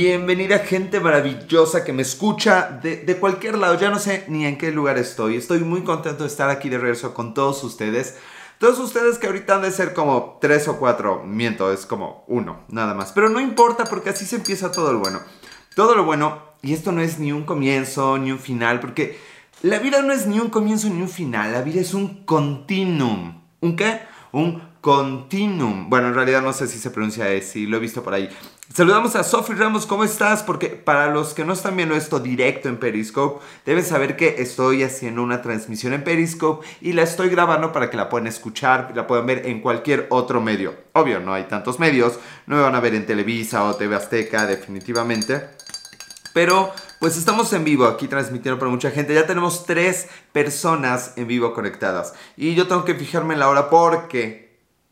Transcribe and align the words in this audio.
Bienvenida 0.00 0.60
gente 0.60 1.00
maravillosa 1.00 1.82
que 1.82 1.92
me 1.92 2.02
escucha 2.02 2.70
de, 2.80 2.98
de, 2.98 3.16
cualquier 3.16 3.58
lado. 3.58 3.76
Ya 3.80 3.90
no 3.90 3.98
sé 3.98 4.24
ni 4.28 4.46
en 4.46 4.56
qué 4.56 4.70
lugar 4.70 4.96
estoy. 4.96 5.34
Estoy 5.34 5.58
muy 5.58 5.82
contento 5.82 6.22
de 6.22 6.28
estar 6.28 6.50
aquí 6.50 6.68
de 6.68 6.78
regreso 6.78 7.14
con 7.14 7.34
todos 7.34 7.64
ustedes. 7.64 8.16
Todos 8.60 8.78
ustedes 8.78 9.18
que 9.18 9.26
ahorita 9.26 9.56
han 9.56 9.62
de 9.62 9.72
ser 9.72 9.94
como 9.94 10.38
tres 10.40 10.68
o 10.68 10.78
cuatro. 10.78 11.24
Miento, 11.24 11.72
es 11.72 11.84
como 11.84 12.22
uno, 12.28 12.60
nada 12.68 12.94
más. 12.94 13.10
Pero 13.10 13.28
no 13.28 13.40
importa 13.40 13.86
porque 13.86 14.10
así 14.10 14.24
se 14.24 14.36
empieza 14.36 14.70
todo 14.70 14.92
lo 14.92 15.00
bueno. 15.00 15.18
Todo 15.74 15.96
lo 15.96 16.04
bueno. 16.04 16.44
Y 16.62 16.74
esto 16.74 16.92
no 16.92 17.00
es 17.00 17.18
ni 17.18 17.32
un 17.32 17.42
comienzo 17.42 18.18
ni 18.18 18.30
un 18.30 18.38
final. 18.38 18.78
Porque 18.78 19.18
la 19.62 19.80
vida 19.80 20.00
no 20.02 20.12
es 20.12 20.28
ni 20.28 20.38
un 20.38 20.50
comienzo 20.50 20.88
ni 20.90 21.02
un 21.02 21.08
final. 21.08 21.50
La 21.50 21.62
vida 21.62 21.80
es 21.80 21.92
un 21.92 22.24
continuum. 22.24 23.42
¿Un 23.60 23.74
qué? 23.74 24.02
Un 24.30 24.62
continuum. 24.80 25.90
Bueno, 25.90 26.06
en 26.06 26.14
realidad 26.14 26.40
no 26.40 26.52
sé 26.52 26.68
si 26.68 26.78
se 26.78 26.90
pronuncia 26.90 27.26
así, 27.36 27.66
lo 27.66 27.78
he 27.78 27.80
visto 27.80 28.04
por 28.04 28.14
ahí. 28.14 28.28
Saludamos 28.74 29.16
a 29.16 29.24
Sophie 29.24 29.56
Ramos, 29.56 29.86
¿cómo 29.86 30.04
estás? 30.04 30.42
Porque 30.42 30.68
para 30.68 31.08
los 31.08 31.32
que 31.32 31.44
no 31.44 31.54
están 31.54 31.74
viendo 31.74 31.96
esto 31.96 32.20
directo 32.20 32.68
en 32.68 32.76
Periscope, 32.76 33.42
deben 33.64 33.82
saber 33.82 34.14
que 34.14 34.36
estoy 34.42 34.82
haciendo 34.82 35.22
una 35.22 35.40
transmisión 35.40 35.94
en 35.94 36.04
Periscope 36.04 36.66
y 36.82 36.92
la 36.92 37.02
estoy 37.02 37.30
grabando 37.30 37.72
para 37.72 37.88
que 37.88 37.96
la 37.96 38.10
puedan 38.10 38.26
escuchar, 38.26 38.92
la 38.94 39.06
puedan 39.06 39.24
ver 39.24 39.46
en 39.46 39.62
cualquier 39.62 40.06
otro 40.10 40.42
medio. 40.42 40.74
Obvio, 40.92 41.18
no 41.18 41.32
hay 41.32 41.44
tantos 41.44 41.80
medios, 41.80 42.20
no 42.46 42.56
me 42.56 42.62
van 42.62 42.74
a 42.74 42.80
ver 42.80 42.94
en 42.94 43.06
Televisa 43.06 43.64
o 43.64 43.74
TV 43.74 43.96
Azteca, 43.96 44.46
definitivamente. 44.46 45.48
Pero 46.34 46.70
pues 47.00 47.16
estamos 47.16 47.50
en 47.54 47.64
vivo 47.64 47.86
aquí 47.86 48.06
transmitiendo 48.06 48.58
para 48.58 48.70
mucha 48.70 48.90
gente. 48.90 49.14
Ya 49.14 49.26
tenemos 49.26 49.64
tres 49.64 50.08
personas 50.32 51.14
en 51.16 51.26
vivo 51.26 51.54
conectadas. 51.54 52.12
Y 52.36 52.54
yo 52.54 52.68
tengo 52.68 52.84
que 52.84 52.94
fijarme 52.94 53.32
en 53.32 53.40
la 53.40 53.48
hora 53.48 53.70
porque 53.70 54.47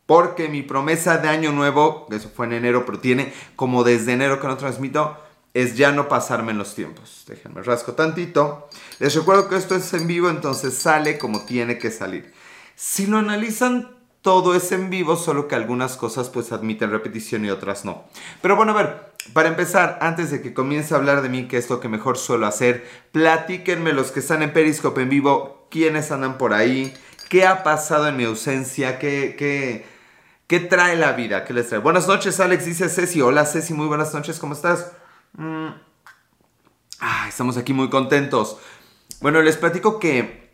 porque 0.07 0.49
mi 0.49 0.63
promesa 0.63 1.19
de 1.19 1.29
año 1.29 1.53
nuevo, 1.53 2.07
eso 2.11 2.31
fue 2.35 2.47
en 2.47 2.55
enero, 2.55 2.87
pero 2.87 3.01
tiene 3.01 3.33
como 3.57 3.85
desde 3.85 4.13
enero 4.13 4.41
que 4.41 4.47
no 4.47 4.57
transmito, 4.57 5.17
es 5.53 5.77
ya 5.77 5.91
no 5.91 6.09
pasarme 6.09 6.53
en 6.53 6.59
los 6.59 6.75
tiempos. 6.75 7.25
Déjenme 7.27 7.63
rasco 7.63 7.95
tantito. 7.95 8.69
Les 8.99 9.15
recuerdo 9.15 9.49
que 9.49 9.57
esto 9.57 9.75
es 9.75 9.93
en 9.95 10.07
vivo, 10.07 10.31
entonces 10.31 10.75
sale 10.75 11.19
como 11.19 11.45
tiene 11.45 11.79
que 11.79 11.91
salir. 11.91 12.33
Si 12.77 13.07
lo 13.07 13.19
analizan, 13.19 13.97
todo 14.21 14.55
es 14.55 14.71
en 14.71 14.91
vivo, 14.91 15.17
solo 15.17 15.49
que 15.49 15.55
algunas 15.55 15.97
cosas 15.97 16.29
pues 16.29 16.53
admiten 16.53 16.91
repetición 16.91 17.45
y 17.45 17.51
otras 17.51 17.85
no. 17.85 18.05
Pero 18.43 18.55
bueno, 18.55 18.73
a 18.73 18.77
ver, 18.77 19.13
para 19.33 19.49
empezar, 19.49 19.99
antes 20.03 20.31
de 20.31 20.43
que 20.43 20.55
comience 20.55 20.95
a 20.95 20.99
hablar 20.99 21.23
de 21.23 21.31
mí, 21.31 21.49
que 21.49 21.57
es 21.57 21.71
lo 21.71 21.81
que 21.81 21.89
mejor 21.89 22.19
suelo 22.19 22.47
hacer, 22.47 22.87
platíquenme 23.13 23.93
los 23.93 24.13
que 24.13 24.21
están 24.21 24.43
en 24.43 24.53
Periscope 24.53 25.03
en 25.03 25.09
vivo, 25.09 25.67
quiénes 25.71 26.13
andan 26.13 26.39
por 26.39 26.53
ahí, 26.53 26.93
qué 27.29 27.47
ha 27.47 27.65
pasado 27.65 28.07
en 28.07 28.17
mi 28.17 28.25
ausencia, 28.25 29.01
qué... 29.01 29.35
qué 29.37 29.96
¿Qué 30.47 30.61
trae 30.61 30.97
la 30.97 31.13
vida? 31.13 31.45
¿Qué 31.45 31.53
les 31.53 31.69
trae? 31.69 31.81
Buenas 31.81 32.07
noches, 32.07 32.39
Alex, 32.39 32.67
dice 32.67 32.89
Ceci. 32.89 33.21
Hola, 33.21 33.45
Ceci, 33.45 33.75
muy 33.75 33.89
buenas 33.89 34.15
noches, 34.15 34.39
¿cómo 34.39 34.55
estás? 34.55 34.93
Mm. 35.33 35.71
Estamos 37.29 37.57
aquí 37.57 37.73
muy 37.73 37.91
contentos. 37.91 38.57
Bueno, 39.21 39.43
les 39.43 39.57
platico 39.57 39.99
que 39.99 40.53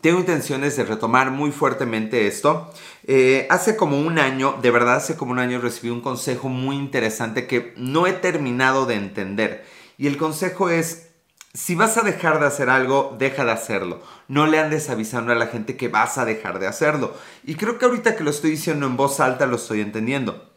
tengo 0.00 0.20
intenciones 0.20 0.76
de 0.76 0.84
retomar 0.84 1.32
muy 1.32 1.50
fuertemente 1.50 2.28
esto. 2.28 2.72
Eh, 3.02 3.48
hace 3.50 3.74
como 3.74 3.98
un 3.98 4.20
año, 4.20 4.58
de 4.62 4.70
verdad 4.70 4.94
hace 4.94 5.16
como 5.16 5.32
un 5.32 5.40
año 5.40 5.60
recibí 5.60 5.90
un 5.90 6.02
consejo 6.02 6.48
muy 6.48 6.76
interesante 6.76 7.48
que 7.48 7.74
no 7.76 8.06
he 8.06 8.12
terminado 8.12 8.86
de 8.86 8.94
entender. 8.94 9.66
Y 9.98 10.06
el 10.06 10.18
consejo 10.18 10.70
es, 10.70 11.08
si 11.52 11.74
vas 11.74 11.96
a 11.96 12.02
dejar 12.02 12.38
de 12.38 12.46
hacer 12.46 12.70
algo, 12.70 13.16
deja 13.18 13.44
de 13.44 13.50
hacerlo. 13.50 14.02
No 14.28 14.46
le 14.46 14.58
andes 14.58 14.90
avisando 14.90 15.32
a 15.32 15.36
la 15.36 15.46
gente 15.46 15.76
que 15.76 15.88
vas 15.88 16.18
a 16.18 16.24
dejar 16.24 16.58
de 16.58 16.66
hacerlo. 16.66 17.14
Y 17.44 17.54
creo 17.54 17.78
que 17.78 17.84
ahorita 17.84 18.16
que 18.16 18.24
lo 18.24 18.30
estoy 18.30 18.50
diciendo 18.50 18.86
en 18.86 18.96
voz 18.96 19.20
alta 19.20 19.46
lo 19.46 19.56
estoy 19.56 19.80
entendiendo. 19.80 20.52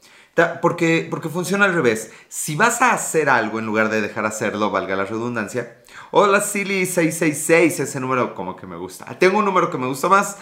Porque, 0.62 1.08
porque 1.10 1.30
funciona 1.30 1.66
al 1.66 1.74
revés. 1.74 2.12
Si 2.30 2.56
vas 2.56 2.82
a 2.82 2.94
hacer 2.94 3.30
algo 3.30 3.60
en 3.60 3.66
lugar 3.66 3.90
de 3.90 4.02
dejar 4.02 4.24
de 4.24 4.30
hacerlo, 4.30 4.72
valga 4.72 4.96
la 4.96 5.06
redundancia. 5.06 5.82
Hola 6.12 6.42
Silly666, 6.42 7.82
ese 7.82 8.00
número 8.00 8.34
como 8.36 8.56
que 8.56 8.66
me 8.66 8.78
gusta. 8.78 9.06
Tengo 9.20 9.40
un 9.40 9.46
número 9.46 9.70
que 9.70 9.78
me 9.78 9.88
gusta 9.88 10.08
más, 10.08 10.38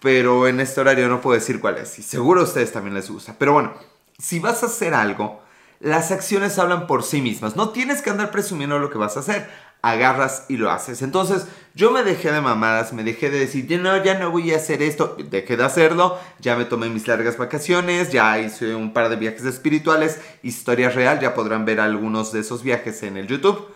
pero 0.00 0.46
en 0.46 0.60
este 0.60 0.80
horario 0.80 1.08
no 1.08 1.20
puedo 1.20 1.38
decir 1.38 1.60
cuál 1.60 1.78
es. 1.78 1.98
Y 1.98 2.02
seguro 2.02 2.42
a 2.42 2.44
ustedes 2.44 2.72
también 2.72 2.94
les 2.94 3.10
gusta. 3.10 3.34
Pero 3.38 3.54
bueno, 3.54 3.72
si 4.18 4.40
vas 4.40 4.62
a 4.62 4.66
hacer 4.66 4.94
algo, 4.94 5.40
las 5.80 6.10
acciones 6.10 6.58
hablan 6.58 6.86
por 6.86 7.02
sí 7.02 7.22
mismas. 7.22 7.56
No 7.56 7.70
tienes 7.70 8.02
que 8.02 8.10
andar 8.10 8.30
presumiendo 8.30 8.78
lo 8.78 8.90
que 8.90 8.98
vas 8.98 9.16
a 9.16 9.20
hacer 9.20 9.48
agarras 9.82 10.46
y 10.48 10.56
lo 10.56 10.70
haces. 10.70 11.02
Entonces 11.02 11.46
yo 11.74 11.90
me 11.90 12.02
dejé 12.02 12.32
de 12.32 12.40
mamadas, 12.40 12.92
me 12.92 13.04
dejé 13.04 13.30
de 13.30 13.38
decir, 13.38 13.66
no, 13.80 14.02
ya 14.02 14.18
no 14.18 14.30
voy 14.30 14.52
a 14.52 14.56
hacer 14.56 14.82
esto, 14.82 15.16
dejé 15.30 15.56
de 15.56 15.64
hacerlo, 15.64 16.18
ya 16.40 16.56
me 16.56 16.64
tomé 16.64 16.88
mis 16.88 17.06
largas 17.06 17.38
vacaciones, 17.38 18.10
ya 18.10 18.38
hice 18.38 18.74
un 18.74 18.92
par 18.92 19.08
de 19.08 19.16
viajes 19.16 19.44
espirituales, 19.44 20.20
historia 20.42 20.90
real, 20.90 21.20
ya 21.20 21.34
podrán 21.34 21.64
ver 21.64 21.80
algunos 21.80 22.32
de 22.32 22.40
esos 22.40 22.62
viajes 22.62 23.02
en 23.02 23.16
el 23.16 23.26
YouTube. 23.26 23.68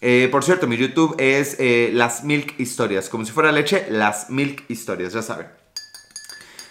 Eh, 0.00 0.28
por 0.30 0.44
cierto, 0.44 0.66
mi 0.66 0.76
YouTube 0.76 1.16
es 1.18 1.56
eh, 1.58 1.90
Las 1.92 2.22
Milk 2.24 2.58
Historias, 2.58 3.08
como 3.08 3.24
si 3.24 3.32
fuera 3.32 3.50
leche, 3.50 3.86
Las 3.90 4.30
Milk 4.30 4.64
Historias, 4.68 5.12
ya 5.12 5.22
saben. 5.22 5.48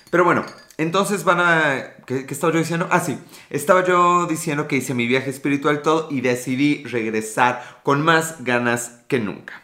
Pero 0.09 0.23
bueno, 0.23 0.45
entonces 0.77 1.23
van 1.23 1.39
a... 1.39 1.95
¿Qué, 2.05 2.25
estaba 2.29 2.53
yo 2.53 2.59
diciendo? 2.59 2.87
Ah, 2.91 2.99
sí. 2.99 3.19
Estaba 3.49 3.83
yo 3.83 4.27
diciendo 4.27 4.67
que 4.67 4.77
hice 4.77 4.93
mi 4.93 5.07
viaje 5.07 5.29
espiritual 5.29 5.81
todo 5.81 6.07
y 6.11 6.21
decidí 6.21 6.83
regresar 6.85 7.81
con 7.83 8.03
más 8.03 8.43
ganas 8.43 8.99
que 9.07 9.19
nunca. 9.19 9.63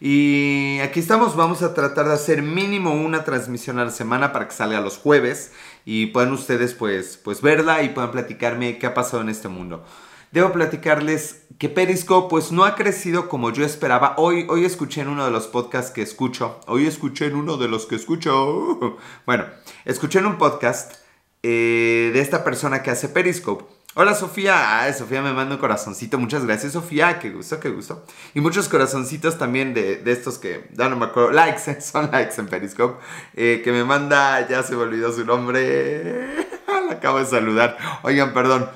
Y 0.00 0.78
aquí 0.80 1.00
estamos, 1.00 1.36
vamos 1.36 1.62
a 1.62 1.74
tratar 1.74 2.06
de 2.08 2.14
hacer 2.14 2.42
mínimo 2.42 2.92
una 2.92 3.24
transmisión 3.24 3.78
a 3.78 3.84
la 3.84 3.90
semana 3.90 4.32
para 4.32 4.48
que 4.48 4.54
salga 4.54 4.80
los 4.80 4.96
jueves 4.96 5.52
y 5.84 6.06
puedan 6.06 6.32
ustedes 6.32 6.72
pues, 6.72 7.18
pues 7.22 7.42
verla 7.42 7.82
y 7.82 7.90
puedan 7.90 8.10
platicarme 8.10 8.78
qué 8.78 8.86
ha 8.86 8.94
pasado 8.94 9.22
en 9.22 9.28
este 9.28 9.48
mundo. 9.48 9.84
Debo 10.32 10.52
platicarles 10.52 11.42
que 11.58 11.68
Periscope 11.68 12.30
pues 12.30 12.52
no 12.52 12.64
ha 12.64 12.76
crecido 12.76 13.28
como 13.28 13.50
yo 13.50 13.64
esperaba. 13.64 14.14
Hoy, 14.16 14.46
hoy 14.48 14.64
escuché 14.64 15.00
en 15.00 15.08
uno 15.08 15.24
de 15.24 15.32
los 15.32 15.48
podcasts 15.48 15.90
que 15.90 16.02
escucho. 16.02 16.60
Hoy 16.68 16.86
escuché 16.86 17.26
en 17.26 17.34
uno 17.34 17.56
de 17.56 17.66
los 17.66 17.86
que 17.86 17.96
escucho. 17.96 18.96
Bueno, 19.26 19.46
escuché 19.84 20.20
en 20.20 20.26
un 20.26 20.38
podcast 20.38 20.94
eh, 21.42 22.10
de 22.12 22.20
esta 22.20 22.44
persona 22.44 22.80
que 22.82 22.92
hace 22.92 23.08
Periscope. 23.08 23.64
Hola 23.94 24.14
Sofía, 24.14 24.88
Sofía 24.96 25.20
me 25.20 25.32
manda 25.32 25.56
un 25.56 25.60
corazoncito, 25.60 26.16
muchas 26.16 26.46
gracias 26.46 26.74
Sofía, 26.74 27.18
qué 27.18 27.30
gusto, 27.30 27.58
qué 27.58 27.70
gusto. 27.70 28.04
Y 28.34 28.40
muchos 28.40 28.68
corazoncitos 28.68 29.36
también 29.36 29.74
de, 29.74 30.00
estos 30.06 30.38
que, 30.38 30.68
ya 30.74 30.88
no 30.88 30.94
me 30.94 31.06
acuerdo, 31.06 31.32
likes, 31.32 31.80
son 31.80 32.08
likes 32.12 32.40
en 32.40 32.46
Periscope, 32.46 33.02
eh, 33.34 33.62
que 33.64 33.72
me 33.72 33.82
manda, 33.82 34.48
ya 34.48 34.62
se 34.62 34.76
me 34.76 34.82
olvidó 34.82 35.12
su 35.12 35.24
nombre, 35.24 36.46
la 36.68 36.92
acabo 36.92 37.18
de 37.18 37.26
saludar. 37.26 37.76
Oigan, 38.04 38.32
perdón, 38.32 38.70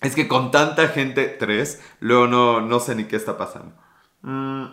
es 0.00 0.14
que 0.14 0.28
con 0.28 0.50
tanta 0.50 0.88
gente, 0.88 1.26
tres, 1.26 1.80
luego 2.00 2.26
no, 2.26 2.60
no 2.60 2.80
sé 2.80 2.94
ni 2.94 3.04
qué 3.04 3.16
está 3.16 3.36
pasando. 3.36 3.74
Mm. 4.22 4.66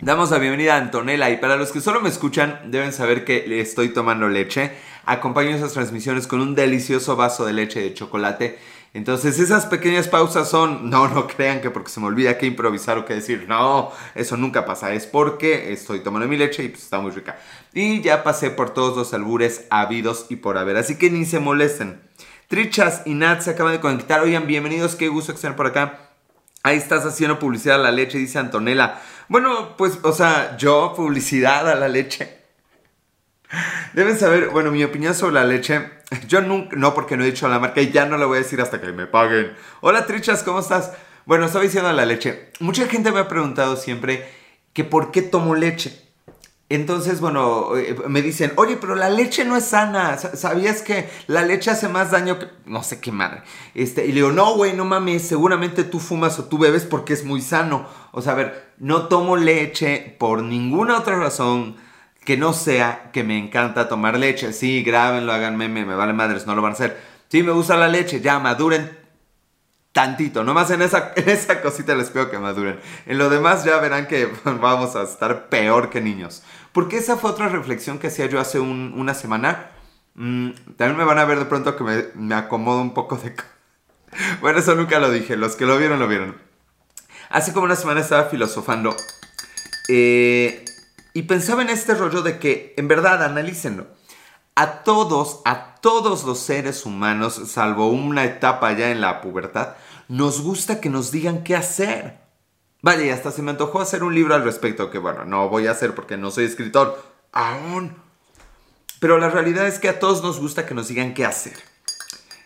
Damos 0.00 0.32
la 0.32 0.38
bienvenida 0.38 0.74
a 0.74 0.78
Antonella 0.78 1.30
y 1.30 1.36
para 1.36 1.56
los 1.56 1.70
que 1.70 1.80
solo 1.80 2.00
me 2.00 2.08
escuchan 2.08 2.72
deben 2.72 2.92
saber 2.92 3.24
que 3.24 3.60
estoy 3.60 3.90
tomando 3.90 4.28
leche. 4.28 4.72
Acompaño 5.04 5.50
esas 5.50 5.74
transmisiones 5.74 6.26
con 6.26 6.40
un 6.40 6.56
delicioso 6.56 7.14
vaso 7.14 7.44
de 7.44 7.52
leche 7.52 7.80
de 7.80 7.94
chocolate. 7.94 8.58
Entonces 8.94 9.38
esas 9.38 9.66
pequeñas 9.66 10.08
pausas 10.08 10.50
son, 10.50 10.90
no, 10.90 11.06
no 11.06 11.26
crean 11.28 11.60
que 11.60 11.70
porque 11.70 11.90
se 11.90 12.00
me 12.00 12.06
olvida 12.06 12.36
qué 12.36 12.46
improvisar 12.46 12.98
o 12.98 13.04
qué 13.04 13.14
decir, 13.14 13.46
no, 13.48 13.92
eso 14.16 14.36
nunca 14.36 14.66
pasa, 14.66 14.92
es 14.92 15.06
porque 15.06 15.72
estoy 15.72 16.00
tomando 16.00 16.28
mi 16.28 16.36
leche 16.36 16.64
y 16.64 16.68
pues 16.68 16.82
está 16.82 17.00
muy 17.00 17.12
rica. 17.12 17.38
Y 17.72 18.02
ya 18.02 18.22
pasé 18.22 18.50
por 18.50 18.70
todos 18.70 18.96
los 18.96 19.14
albures 19.14 19.66
habidos 19.70 20.26
y 20.28 20.36
por 20.36 20.58
haber, 20.58 20.76
así 20.76 20.98
que 20.98 21.10
ni 21.10 21.24
se 21.24 21.38
molesten. 21.38 22.02
Trichas 22.52 23.00
y 23.06 23.14
Nat 23.14 23.40
se 23.40 23.52
acaban 23.52 23.72
de 23.72 23.80
conectar. 23.80 24.20
Oigan, 24.20 24.46
bienvenidos, 24.46 24.94
qué 24.94 25.08
gusto 25.08 25.32
que 25.32 25.36
estén 25.36 25.56
por 25.56 25.68
acá. 25.68 26.10
Ahí 26.62 26.76
estás 26.76 27.02
haciendo 27.06 27.38
publicidad 27.38 27.76
a 27.76 27.82
la 27.82 27.90
leche, 27.90 28.18
dice 28.18 28.38
Antonella. 28.38 29.00
Bueno, 29.28 29.74
pues, 29.78 30.00
o 30.02 30.12
sea, 30.12 30.58
yo, 30.58 30.92
publicidad 30.94 31.66
a 31.66 31.74
la 31.76 31.88
leche. 31.88 32.40
Deben 33.94 34.18
saber, 34.18 34.50
bueno, 34.50 34.70
mi 34.70 34.84
opinión 34.84 35.14
sobre 35.14 35.32
la 35.32 35.44
leche. 35.44 35.92
Yo 36.28 36.42
nunca, 36.42 36.76
no 36.76 36.92
porque 36.92 37.16
no 37.16 37.24
he 37.24 37.30
dicho 37.30 37.48
la 37.48 37.58
marca 37.58 37.80
y 37.80 37.90
ya 37.90 38.04
no 38.04 38.18
la 38.18 38.26
voy 38.26 38.36
a 38.36 38.42
decir 38.42 38.60
hasta 38.60 38.82
que 38.82 38.92
me 38.92 39.06
paguen. 39.06 39.54
Hola 39.80 40.04
Trichas, 40.04 40.42
¿cómo 40.42 40.60
estás? 40.60 40.92
Bueno, 41.24 41.46
estaba 41.46 41.64
diciendo 41.64 41.90
la 41.90 42.04
leche. 42.04 42.50
Mucha 42.60 42.86
gente 42.86 43.12
me 43.12 43.20
ha 43.20 43.28
preguntado 43.28 43.76
siempre 43.76 44.28
que 44.74 44.84
por 44.84 45.10
qué 45.10 45.22
tomo 45.22 45.54
leche. 45.54 46.11
Entonces, 46.74 47.20
bueno, 47.20 47.76
eh, 47.76 47.94
me 48.08 48.22
dicen, 48.22 48.54
oye, 48.56 48.78
pero 48.80 48.94
la 48.94 49.10
leche 49.10 49.44
no 49.44 49.56
es 49.58 49.64
sana. 49.66 50.16
¿Sabías 50.16 50.80
que 50.80 51.06
la 51.26 51.42
leche 51.42 51.70
hace 51.70 51.86
más 51.86 52.10
daño 52.10 52.38
que... 52.38 52.46
No 52.64 52.82
sé 52.82 52.98
qué 52.98 53.12
madre. 53.12 53.42
Este, 53.74 54.06
y 54.06 54.08
le 54.08 54.14
digo, 54.14 54.32
no, 54.32 54.54
güey, 54.54 54.72
no 54.72 54.86
mames, 54.86 55.20
seguramente 55.20 55.84
tú 55.84 56.00
fumas 56.00 56.38
o 56.38 56.44
tú 56.44 56.56
bebes 56.56 56.86
porque 56.86 57.12
es 57.12 57.26
muy 57.26 57.42
sano. 57.42 57.86
O 58.12 58.22
sea, 58.22 58.32
a 58.32 58.36
ver, 58.36 58.72
no 58.78 59.08
tomo 59.08 59.36
leche 59.36 60.16
por 60.18 60.42
ninguna 60.42 60.96
otra 60.96 61.18
razón 61.18 61.76
que 62.24 62.38
no 62.38 62.54
sea 62.54 63.10
que 63.12 63.22
me 63.22 63.36
encanta 63.36 63.86
tomar 63.86 64.18
leche. 64.18 64.54
Sí, 64.54 64.82
grábenlo, 64.82 65.34
hagan 65.34 65.58
meme, 65.58 65.84
me 65.84 65.94
vale 65.94 66.14
madres, 66.14 66.46
no 66.46 66.54
lo 66.54 66.62
van 66.62 66.70
a 66.70 66.74
hacer. 66.74 66.98
Sí, 67.28 67.42
me 67.42 67.52
gusta 67.52 67.76
la 67.76 67.88
leche, 67.88 68.22
ya 68.22 68.38
maduren 68.38 69.02
tantito, 69.92 70.42
nomás 70.42 70.70
en 70.70 70.82
esa, 70.82 71.12
en 71.16 71.28
esa 71.28 71.60
cosita 71.60 71.94
les 71.94 72.10
pido 72.10 72.30
que 72.30 72.38
maduren. 72.38 72.80
En 73.06 73.18
lo 73.18 73.28
demás 73.28 73.64
ya 73.64 73.76
verán 73.78 74.06
que 74.06 74.28
vamos 74.44 74.96
a 74.96 75.02
estar 75.02 75.48
peor 75.48 75.90
que 75.90 76.00
niños. 76.00 76.42
Porque 76.72 76.98
esa 76.98 77.16
fue 77.16 77.30
otra 77.30 77.48
reflexión 77.48 77.98
que 77.98 78.06
hacía 78.08 78.26
yo 78.26 78.40
hace 78.40 78.58
una 78.60 79.14
semana. 79.14 79.70
Mm, 80.14 80.50
también 80.76 80.96
me 80.96 81.04
van 81.04 81.18
a 81.18 81.24
ver 81.24 81.38
de 81.38 81.44
pronto 81.44 81.76
que 81.76 81.84
me, 81.84 82.04
me 82.14 82.34
acomodo 82.34 82.80
un 82.80 82.94
poco 82.94 83.16
de... 83.16 83.34
bueno, 84.40 84.58
eso 84.58 84.74
nunca 84.74 84.98
lo 84.98 85.10
dije. 85.10 85.36
Los 85.36 85.56
que 85.56 85.66
lo 85.66 85.76
vieron, 85.78 85.98
lo 85.98 86.08
vieron. 86.08 86.36
Hace 87.28 87.52
como 87.52 87.64
una 87.64 87.76
semana 87.76 88.00
estaba 88.00 88.24
filosofando. 88.24 88.94
Eh, 89.88 90.64
y 91.14 91.22
pensaba 91.22 91.62
en 91.62 91.70
este 91.70 91.94
rollo 91.94 92.22
de 92.22 92.38
que, 92.38 92.74
en 92.76 92.88
verdad, 92.88 93.22
analícenlo. 93.22 93.86
A 94.54 94.82
todos, 94.82 95.40
a 95.44 95.76
todos 95.76 96.24
los 96.24 96.38
seres 96.38 96.86
humanos, 96.86 97.40
salvo 97.46 97.88
una 97.88 98.24
etapa 98.24 98.72
ya 98.72 98.90
en 98.90 99.00
la 99.00 99.20
pubertad, 99.20 99.74
nos 100.08 100.42
gusta 100.42 100.80
que 100.80 100.90
nos 100.90 101.10
digan 101.10 101.42
qué 101.42 101.56
hacer. 101.56 102.21
Vaya, 102.82 103.04
y 103.04 103.10
hasta 103.10 103.30
se 103.30 103.42
me 103.42 103.52
antojó 103.52 103.80
hacer 103.80 104.02
un 104.02 104.14
libro 104.14 104.34
al 104.34 104.42
respecto, 104.42 104.90
que 104.90 104.98
bueno, 104.98 105.24
no 105.24 105.48
voy 105.48 105.68
a 105.68 105.70
hacer 105.70 105.94
porque 105.94 106.16
no 106.16 106.32
soy 106.32 106.44
escritor, 106.44 107.00
aún. 107.30 107.94
Pero 108.98 109.18
la 109.18 109.30
realidad 109.30 109.68
es 109.68 109.78
que 109.78 109.88
a 109.88 110.00
todos 110.00 110.22
nos 110.22 110.40
gusta 110.40 110.66
que 110.66 110.74
nos 110.74 110.88
digan 110.88 111.14
qué 111.14 111.24
hacer. 111.24 111.54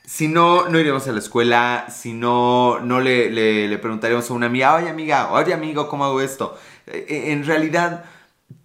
Si 0.04 0.28
no, 0.28 0.68
no 0.68 0.78
iremos 0.78 1.08
a 1.08 1.12
la 1.12 1.18
escuela, 1.18 1.86
si 1.90 2.12
no, 2.12 2.80
no 2.80 3.00
le, 3.00 3.30
le, 3.30 3.66
le 3.66 3.78
preguntaremos 3.78 4.30
a 4.30 4.34
una 4.34 4.46
amiga, 4.46 4.74
oye 4.74 4.90
amiga, 4.90 5.32
oye 5.32 5.54
amigo, 5.54 5.88
¿cómo 5.88 6.04
hago 6.04 6.20
esto? 6.20 6.56
Eh, 6.86 7.06
eh, 7.08 7.32
en 7.32 7.44
realidad 7.44 8.04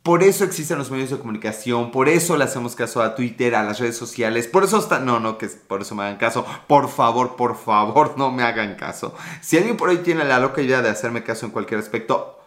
por 0.03 0.23
eso 0.23 0.43
existen 0.43 0.79
los 0.79 0.89
medios 0.89 1.11
de 1.11 1.19
comunicación, 1.19 1.91
por 1.91 2.09
eso 2.09 2.35
le 2.35 2.43
hacemos 2.43 2.75
caso 2.75 3.03
a 3.03 3.13
Twitter, 3.13 3.53
a 3.53 3.63
las 3.63 3.79
redes 3.79 3.97
sociales, 3.97 4.47
por 4.47 4.63
eso 4.63 4.79
está... 4.79 4.99
No, 4.99 5.19
no, 5.19 5.37
que 5.37 5.47
por 5.47 5.81
eso 5.81 5.93
me 5.93 6.03
hagan 6.03 6.17
caso. 6.17 6.43
Por 6.67 6.89
favor, 6.89 7.35
por 7.35 7.55
favor, 7.55 8.15
no 8.17 8.31
me 8.31 8.41
hagan 8.41 8.75
caso. 8.75 9.13
Si 9.41 9.57
alguien 9.57 9.77
por 9.77 9.89
ahí 9.89 9.97
tiene 9.97 10.23
la 10.25 10.39
loca 10.39 10.61
idea 10.61 10.81
de 10.81 10.89
hacerme 10.89 11.23
caso 11.23 11.45
en 11.45 11.51
cualquier 11.51 11.79
aspecto, 11.79 12.39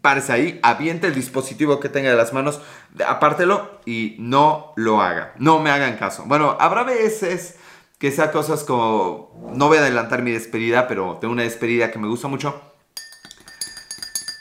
párese 0.00 0.32
ahí, 0.32 0.60
aviente 0.64 1.06
el 1.06 1.14
dispositivo 1.14 1.78
que 1.78 1.88
tenga 1.88 2.10
de 2.10 2.16
las 2.16 2.32
manos, 2.32 2.60
apártelo 3.06 3.78
y 3.86 4.16
no 4.18 4.72
lo 4.74 5.00
haga. 5.00 5.34
No 5.38 5.60
me 5.60 5.70
hagan 5.70 5.96
caso. 5.98 6.24
Bueno, 6.26 6.56
habrá 6.58 6.82
veces 6.82 7.58
que 7.98 8.10
sea 8.10 8.32
cosas 8.32 8.64
como... 8.64 9.52
No 9.54 9.68
voy 9.68 9.78
a 9.78 9.82
adelantar 9.82 10.22
mi 10.22 10.32
despedida, 10.32 10.88
pero 10.88 11.18
tengo 11.20 11.32
una 11.32 11.44
despedida 11.44 11.92
que 11.92 12.00
me 12.00 12.08
gusta 12.08 12.26
mucho 12.26 12.71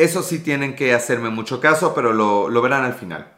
eso 0.03 0.23
sí 0.23 0.39
tienen 0.39 0.75
que 0.75 0.93
hacerme 0.93 1.29
mucho 1.29 1.59
caso, 1.59 1.93
pero 1.93 2.11
lo, 2.13 2.61
verán 2.61 2.83
al 2.83 2.93
final. 2.93 3.31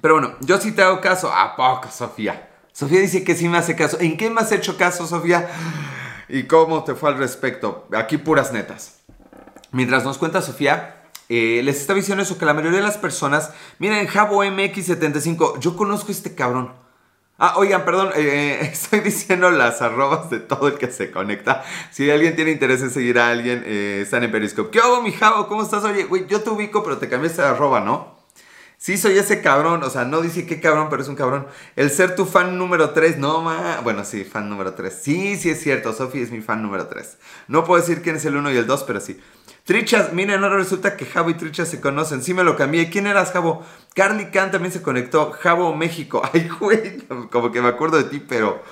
Pero 0.00 0.14
bueno, 0.14 0.36
yo 0.40 0.60
sí 0.60 0.72
te 0.72 0.82
hago 0.82 1.00
caso. 1.00 1.32
¿A 1.32 1.56
poco, 1.56 1.90
Sofía? 1.90 2.48
Sofía 2.72 3.00
dice 3.00 3.24
que 3.24 3.34
sí 3.34 3.48
me 3.48 3.58
hace 3.58 3.74
caso. 3.74 3.98
¿En 4.00 4.16
qué 4.16 4.30
me 4.30 4.40
has 4.40 4.52
hecho 4.52 4.76
caso, 4.76 5.06
Sofía? 5.06 5.48
¿Y 6.28 6.44
cómo 6.44 6.84
te 6.84 6.94
fue 6.94 7.10
al 7.10 7.18
respecto? 7.18 7.88
Aquí 7.96 8.16
puras 8.16 8.52
netas. 8.52 9.00
Mientras 9.72 10.04
nos 10.04 10.18
cuenta 10.18 10.40
Sofía, 10.40 11.02
eh, 11.28 11.60
les 11.64 11.80
está 11.80 11.94
diciendo 11.94 12.22
eso, 12.22 12.38
que 12.38 12.46
la 12.46 12.54
mayoría 12.54 12.78
de 12.78 12.86
las 12.86 12.96
personas... 12.96 13.50
Miren, 13.78 14.06
Jabo 14.06 14.44
MX75, 14.44 15.58
yo 15.58 15.76
conozco 15.76 16.08
a 16.08 16.12
este 16.12 16.34
cabrón. 16.34 16.72
Ah, 17.40 17.54
oigan, 17.56 17.84
perdón, 17.84 18.10
eh, 18.16 18.58
estoy 18.72 18.98
diciendo 18.98 19.48
las 19.52 19.80
arrobas 19.80 20.28
de 20.28 20.40
todo 20.40 20.66
el 20.66 20.74
que 20.74 20.90
se 20.90 21.12
conecta. 21.12 21.62
Si 21.92 22.10
alguien 22.10 22.34
tiene 22.34 22.50
interés 22.50 22.82
en 22.82 22.90
seguir 22.90 23.20
a 23.20 23.28
alguien, 23.28 23.62
eh, 23.64 24.00
están 24.02 24.24
en 24.24 24.32
Periscope. 24.32 24.70
¿Qué 24.70 24.80
hago, 24.80 25.02
mi 25.02 25.12
Javo? 25.12 25.46
¿Cómo 25.46 25.62
estás? 25.62 25.84
Oye, 25.84 26.04
güey, 26.04 26.26
yo 26.26 26.42
te 26.42 26.50
ubico, 26.50 26.82
pero 26.82 26.98
te 26.98 27.08
cambiaste 27.08 27.42
de 27.42 27.48
arroba, 27.48 27.80
¿no? 27.80 28.18
Sí, 28.76 28.96
soy 28.96 29.18
ese 29.18 29.40
cabrón, 29.40 29.82
o 29.84 29.90
sea, 29.90 30.04
no 30.04 30.20
dice 30.20 30.46
qué 30.46 30.60
cabrón, 30.60 30.88
pero 30.90 31.02
es 31.02 31.08
un 31.08 31.16
cabrón. 31.16 31.46
El 31.76 31.90
ser 31.90 32.16
tu 32.16 32.26
fan 32.26 32.58
número 32.58 32.90
3, 32.90 33.18
no, 33.18 33.40
ma. 33.40 33.80
Bueno, 33.82 34.04
sí, 34.04 34.24
fan 34.24 34.48
número 34.48 34.74
3. 34.74 34.92
Sí, 35.00 35.36
sí 35.36 35.50
es 35.50 35.60
cierto, 35.60 35.92
Sofi 35.92 36.20
es 36.20 36.32
mi 36.32 36.40
fan 36.40 36.62
número 36.62 36.88
3. 36.88 37.18
No 37.46 37.64
puedo 37.64 37.80
decir 37.80 38.02
quién 38.02 38.16
es 38.16 38.24
el 38.24 38.36
1 38.36 38.52
y 38.52 38.56
el 38.56 38.66
2, 38.66 38.84
pero 38.84 39.00
sí. 39.00 39.20
Trichas, 39.68 40.14
miren, 40.14 40.42
ahora 40.42 40.56
resulta 40.56 40.96
que 40.96 41.04
Javo 41.04 41.28
y 41.28 41.34
Trichas 41.34 41.68
se 41.68 41.78
conocen. 41.78 42.22
Sí 42.22 42.32
me 42.32 42.42
lo 42.42 42.56
cambié. 42.56 42.88
¿Quién 42.88 43.06
eras, 43.06 43.32
Javo? 43.32 43.62
Carly 43.94 44.30
Khan 44.30 44.50
también 44.50 44.72
se 44.72 44.80
conectó. 44.80 45.30
Javo 45.32 45.76
México. 45.76 46.22
Ay, 46.32 46.48
güey, 46.58 47.02
como 47.30 47.52
que 47.52 47.60
me 47.60 47.68
acuerdo 47.68 47.98
de 47.98 48.04
ti, 48.04 48.18
pero... 48.18 48.62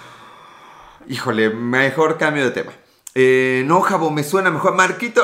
Híjole, 1.07 1.51
mejor 1.51 2.17
cambio 2.17 2.45
de 2.45 2.51
tema. 2.51 2.73
Eh, 3.15 3.63
no, 3.67 3.83
Javo, 3.83 4.11
me 4.11 4.25
suena 4.25 4.51
mejor. 4.51 4.75
Marquito, 4.75 5.23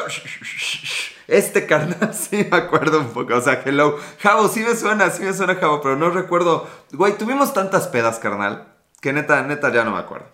este 1.26 1.64
carnal 1.64 2.12
sí 2.30 2.46
me 2.50 2.58
acuerdo 2.58 3.00
un 3.00 3.08
poco. 3.08 3.34
O 3.34 3.40
sea, 3.40 3.62
hello. 3.64 3.98
Javo, 4.20 4.48
sí 4.48 4.60
me 4.60 4.76
suena, 4.76 5.08
sí 5.08 5.22
me 5.22 5.32
suena 5.32 5.54
Javo, 5.54 5.80
pero 5.80 5.96
no 5.96 6.10
recuerdo. 6.10 6.68
Güey, 6.92 7.16
tuvimos 7.16 7.54
tantas 7.54 7.88
pedas, 7.88 8.18
carnal, 8.18 8.68
que 9.00 9.14
neta, 9.14 9.42
neta 9.42 9.72
ya 9.72 9.84
no 9.84 9.92
me 9.92 10.00
acuerdo. 10.00 10.26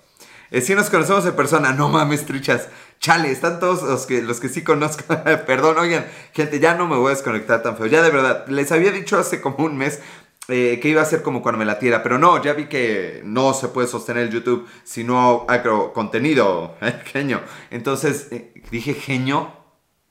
Eh, 0.51 0.61
si 0.61 0.75
nos 0.75 0.91
conocemos 0.91 1.27
en 1.27 1.37
persona, 1.37 1.73
no 1.73 1.89
mames, 1.89 2.25
trichas. 2.25 2.69
Chale, 3.01 3.31
están 3.31 3.61
todos 3.61 3.83
los 3.83 4.07
que, 4.07 4.23
los 4.23 4.41
que 4.41 4.49
sí 4.49 4.63
conozco. 4.63 5.05
Perdón, 5.47 5.79
oigan, 5.79 6.07
gente, 6.33 6.59
ya 6.59 6.75
no 6.75 6.87
me 6.87 6.97
voy 6.97 7.09
a 7.09 7.15
desconectar 7.15 7.63
tan 7.63 7.77
feo. 7.77 7.87
Ya 7.87 8.03
de 8.03 8.11
verdad, 8.11 8.47
les 8.49 8.73
había 8.73 8.91
dicho 8.91 9.19
hace 9.19 9.41
como 9.41 9.65
un 9.65 9.77
mes 9.77 10.01
eh, 10.49 10.79
que 10.81 10.89
iba 10.89 11.03
a 11.03 11.05
ser 11.05 11.23
como 11.23 11.43
cuando 11.43 11.59
me 11.59 11.67
la 11.67 11.79
tira, 11.79 12.03
pero 12.03 12.19
no, 12.19 12.43
ya 12.43 12.55
vi 12.55 12.67
que 12.67 13.21
no 13.25 13.53
se 13.53 13.69
puede 13.69 13.87
sostener 13.87 14.25
el 14.25 14.31
YouTube 14.31 14.67
si 14.83 15.05
no 15.05 15.45
hago 15.49 15.93
contenido, 15.93 16.77
¿eh? 16.81 17.01
genio. 17.05 17.43
Entonces, 17.71 18.29
dije 18.71 18.95
genio. 18.95 19.53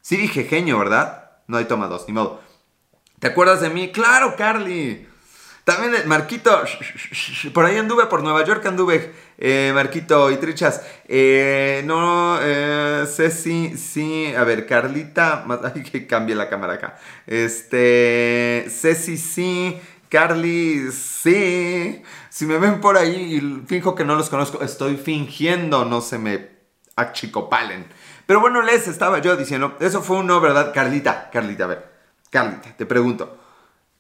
Sí 0.02 0.16
dije 0.16 0.46
genio, 0.46 0.80
¿verdad? 0.80 1.32
No 1.48 1.58
hay 1.58 1.66
toma 1.66 1.88
dos, 1.88 2.06
ni 2.08 2.14
modo. 2.14 2.40
¿Te 3.20 3.28
acuerdas 3.28 3.62
de 3.62 3.72
mí? 3.72 3.92
Claro, 3.92 4.36
Carly. 4.38 5.08
También 5.68 6.08
Marquito, 6.08 6.64
por 7.54 7.66
ahí 7.66 7.78
anduve, 7.78 8.06
por 8.06 8.24
Nueva 8.24 8.46
York 8.46 8.66
anduve, 8.66 9.12
eh, 9.38 9.74
Marquito 9.76 10.32
y 10.32 10.38
Trichas. 10.38 10.82
Eh, 11.10 11.84
no, 11.86 12.40
eh, 12.42 13.06
sé 13.06 13.30
si, 13.32 13.76
sí, 13.76 14.34
a 14.34 14.46
ver, 14.46 14.66
Carlita, 14.66 15.46
ay, 15.76 15.84
que 15.84 16.08
cambie 16.08 16.36
la 16.36 16.48
cámara 16.48 16.76
acá. 16.76 16.98
Este, 17.26 18.66
Ceci, 18.70 19.18
sí, 19.18 19.78
Carly, 20.08 20.90
sí. 20.94 22.02
Si 22.30 22.46
me 22.46 22.60
ven 22.60 22.80
por 22.80 22.98
ahí 22.98 23.36
y 23.36 23.68
finjo 23.68 23.94
que 23.94 24.06
no 24.06 24.16
los 24.16 24.30
conozco, 24.30 24.62
estoy 24.62 24.96
fingiendo, 24.96 25.84
no 25.84 26.00
se 26.00 26.18
me 26.18 26.48
achicopalen. 26.96 27.88
Pero 28.26 28.40
bueno, 28.40 28.62
les 28.62 28.88
estaba 28.88 29.20
yo 29.20 29.36
diciendo, 29.36 29.76
eso 29.82 30.02
fue 30.02 30.16
uno, 30.16 30.40
¿verdad? 30.40 30.72
Carlita, 30.74 31.30
Carlita, 31.30 31.66
a 31.66 31.68
ver, 31.68 31.92
Carlita, 32.30 32.72
te 32.78 32.86
pregunto. 32.86 33.37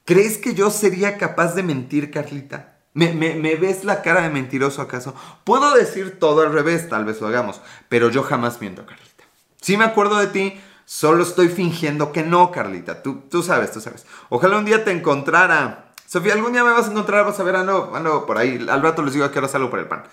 ¿Crees 0.08 0.38
que 0.38 0.54
yo 0.54 0.72
sería 0.72 1.18
capaz 1.18 1.54
de 1.54 1.64
mentir, 1.64 2.12
Carlita? 2.12 2.78
¿Me, 2.94 3.12
ves 3.58 3.84
la 3.84 4.02
cara 4.02 4.22
de 4.22 4.30
mentiroso 4.30 4.82
acaso? 4.82 5.14
Puedo 5.44 5.76
decir 5.76 6.18
todo 6.18 6.44
al 6.44 6.54
revés, 6.54 6.88
tal 6.88 7.04
vez 7.04 7.20
lo 7.20 7.28
hagamos, 7.28 7.60
pero 7.90 8.10
yo 8.10 8.24
jamás 8.24 8.62
miento, 8.62 8.86
Carlita. 8.86 9.26
Si 9.60 9.76
me 9.76 9.84
acuerdo 9.84 10.18
de 10.18 10.28
ti, 10.28 10.62
solo 10.86 11.24
estoy 11.24 11.50
fingiendo 11.50 12.14
que 12.14 12.24
no, 12.24 12.52
Carlita. 12.52 13.04
Tú, 13.04 13.24
tú 13.30 13.44
sabes, 13.44 13.74
tú 13.74 13.82
sabes. 13.82 14.06
Ojalá 14.30 14.60
un 14.60 14.64
día 14.64 14.86
te 14.86 14.92
encontrara. 14.92 15.92
Sofía, 16.06 16.36
algún 16.36 16.54
día 16.54 16.64
me 16.64 16.72
vas 16.72 16.88
a 16.88 16.92
encontrar, 16.92 17.26
vas 17.26 17.42
a 17.42 17.44
ver, 17.44 17.58
ando, 17.58 17.94
ando 17.94 18.26
por 18.26 18.38
ahí. 18.38 18.66
Al 18.70 18.82
rato 18.82 19.04
les 19.04 19.12
digo 19.14 19.26
a 19.26 19.32
qué 19.34 19.40
hora 19.40 19.50
salgo 19.50 19.70
por 19.70 19.80
el 19.80 19.90
pan. 19.90 20.04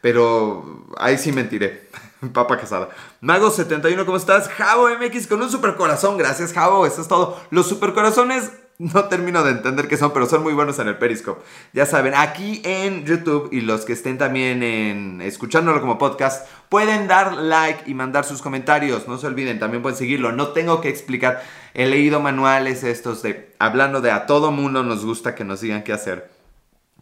Pero 0.00 0.84
ahí 0.98 1.16
sí 1.16 1.30
mentiré. 1.30 1.90
Papa 2.32 2.58
casada. 2.58 2.88
Mago71, 3.22 4.04
¿cómo 4.04 4.16
estás? 4.16 4.48
Javo 4.48 4.88
MX 4.88 5.28
con 5.28 5.40
un 5.40 5.48
super 5.48 5.76
corazón. 5.76 6.18
Gracias, 6.18 6.52
Javo. 6.52 6.86
Eso 6.86 7.02
es 7.02 7.06
todo. 7.06 7.40
Los 7.50 7.68
super 7.68 7.94
corazones 7.94 8.50
no 8.78 9.04
termino 9.04 9.44
de 9.44 9.52
entender 9.52 9.86
qué 9.86 9.96
son, 9.96 10.12
pero 10.12 10.26
son 10.26 10.42
muy 10.42 10.52
buenos 10.52 10.78
en 10.80 10.88
el 10.88 10.98
Periscope. 10.98 11.42
Ya 11.72 11.86
saben, 11.86 12.12
aquí 12.16 12.60
en 12.64 13.04
YouTube 13.04 13.48
y 13.52 13.60
los 13.60 13.84
que 13.84 13.92
estén 13.92 14.18
también 14.18 14.62
en 14.62 15.20
escuchándolo 15.20 15.80
como 15.80 15.96
podcast, 15.96 16.48
pueden 16.68 17.06
dar 17.06 17.34
like 17.34 17.88
y 17.88 17.94
mandar 17.94 18.24
sus 18.24 18.42
comentarios. 18.42 19.06
No 19.06 19.16
se 19.18 19.28
olviden, 19.28 19.60
también 19.60 19.82
pueden 19.82 19.96
seguirlo. 19.96 20.32
No 20.32 20.48
tengo 20.48 20.80
que 20.80 20.88
explicar. 20.88 21.42
He 21.72 21.86
leído 21.86 22.20
manuales 22.20 22.82
estos 22.82 23.22
de 23.22 23.54
hablando 23.58 24.00
de 24.00 24.10
a 24.10 24.26
todo 24.26 24.50
mundo 24.50 24.82
nos 24.82 25.04
gusta 25.04 25.34
que 25.34 25.44
nos 25.44 25.60
digan 25.60 25.84
qué 25.84 25.92
hacer. 25.92 26.30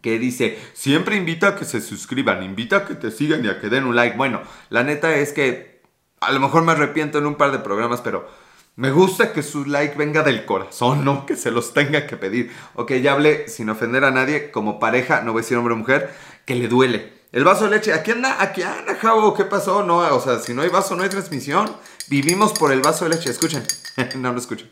Que 0.01 0.19
dice, 0.19 0.59
siempre 0.73 1.15
invita 1.15 1.49
a 1.49 1.55
que 1.55 1.65
se 1.65 1.81
suscriban, 1.81 2.43
invita 2.43 2.77
a 2.77 2.85
que 2.85 2.93
te 2.93 3.09
sigan 3.09 3.43
y 3.45 3.47
a 3.47 3.59
que 3.59 3.69
den 3.69 3.85
un 3.85 3.95
like. 3.95 4.17
Bueno, 4.17 4.41
la 4.69 4.83
neta 4.83 5.15
es 5.15 5.31
que 5.31 5.81
a 6.19 6.31
lo 6.31 6.39
mejor 6.39 6.63
me 6.63 6.73
arrepiento 6.73 7.17
en 7.17 7.25
un 7.25 7.35
par 7.35 7.51
de 7.51 7.59
programas, 7.59 8.01
pero 8.01 8.27
me 8.75 8.91
gusta 8.91 9.33
que 9.33 9.43
su 9.43 9.65
like 9.65 9.95
venga 9.97 10.23
del 10.23 10.45
corazón, 10.45 11.05
no 11.05 11.25
que 11.25 11.35
se 11.35 11.51
los 11.51 11.73
tenga 11.73 12.07
que 12.07 12.17
pedir. 12.17 12.51
Ok, 12.73 12.93
ya 12.93 13.13
hablé 13.13 13.47
sin 13.47 13.69
ofender 13.69 14.03
a 14.03 14.11
nadie, 14.11 14.49
como 14.49 14.79
pareja, 14.79 15.21
no 15.21 15.31
voy 15.31 15.41
a 15.41 15.43
decir 15.43 15.57
hombre 15.57 15.75
o 15.75 15.77
mujer, 15.77 16.13
que 16.45 16.55
le 16.55 16.67
duele. 16.67 17.13
El 17.31 17.43
vaso 17.43 17.65
de 17.65 17.71
leche, 17.71 17.93
aquí 17.93 18.11
anda, 18.11 18.41
aquí 18.41 18.61
anda, 18.63 18.95
Javo, 18.95 19.33
¿qué 19.33 19.45
pasó? 19.45 19.83
No, 19.83 19.97
o 19.97 20.19
sea, 20.19 20.39
si 20.39 20.53
no 20.53 20.61
hay 20.63 20.69
vaso, 20.69 20.95
no 20.95 21.03
hay 21.03 21.09
transmisión. 21.09 21.75
Vivimos 22.07 22.53
por 22.53 22.71
el 22.71 22.81
vaso 22.81 23.05
de 23.05 23.15
leche, 23.15 23.29
escuchen. 23.29 23.63
no 24.15 24.31
lo 24.31 24.39
escuchen. 24.39 24.69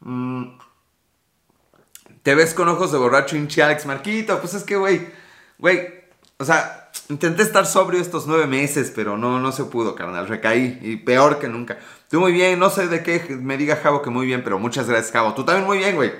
Mm. 0.00 0.58
Te 2.22 2.34
ves 2.34 2.54
con 2.54 2.68
ojos 2.68 2.90
de 2.90 2.98
borracho, 2.98 3.36
hinche 3.36 3.62
Alex 3.62 3.86
Marquito. 3.86 4.40
Pues 4.40 4.54
es 4.54 4.64
que, 4.64 4.76
güey, 4.76 5.08
güey, 5.58 6.04
o 6.38 6.44
sea, 6.44 6.83
intenté 7.08 7.42
estar 7.42 7.66
sobrio 7.66 8.00
estos 8.00 8.26
nueve 8.26 8.46
meses, 8.46 8.92
pero 8.94 9.16
no, 9.16 9.38
no 9.40 9.52
se 9.52 9.64
pudo, 9.64 9.94
carnal. 9.94 10.28
Recaí 10.28 10.78
y 10.82 10.96
peor 10.96 11.38
que 11.38 11.48
nunca. 11.48 11.78
Tú 12.08 12.20
muy 12.20 12.32
bien, 12.32 12.58
no 12.58 12.70
sé 12.70 12.88
de 12.88 13.02
qué 13.02 13.36
me 13.40 13.56
diga 13.56 13.76
Javo 13.76 14.02
que 14.02 14.10
muy 14.10 14.26
bien, 14.26 14.42
pero 14.44 14.58
muchas 14.58 14.88
gracias, 14.88 15.12
Javo. 15.12 15.34
Tú 15.34 15.44
también 15.44 15.66
muy 15.66 15.78
bien, 15.78 15.96
güey. 15.96 16.12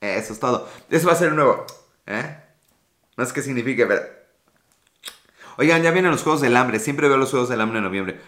Eso 0.00 0.32
es 0.32 0.40
todo. 0.40 0.68
Eso 0.88 1.06
va 1.06 1.12
a 1.12 1.16
ser 1.16 1.32
nuevo. 1.32 1.66
¿Eh? 2.06 2.36
No 3.16 3.24
es 3.24 3.32
que 3.32 3.42
signifique, 3.42 3.86
pero... 3.86 4.02
Oigan, 5.56 5.82
ya 5.82 5.90
vienen 5.90 6.10
los 6.10 6.22
Juegos 6.22 6.40
del 6.40 6.56
Hambre. 6.56 6.78
Siempre 6.78 7.08
veo 7.08 7.18
los 7.18 7.30
Juegos 7.30 7.48
del 7.48 7.60
Hambre 7.60 7.78
en 7.78 7.84
noviembre. 7.84 8.20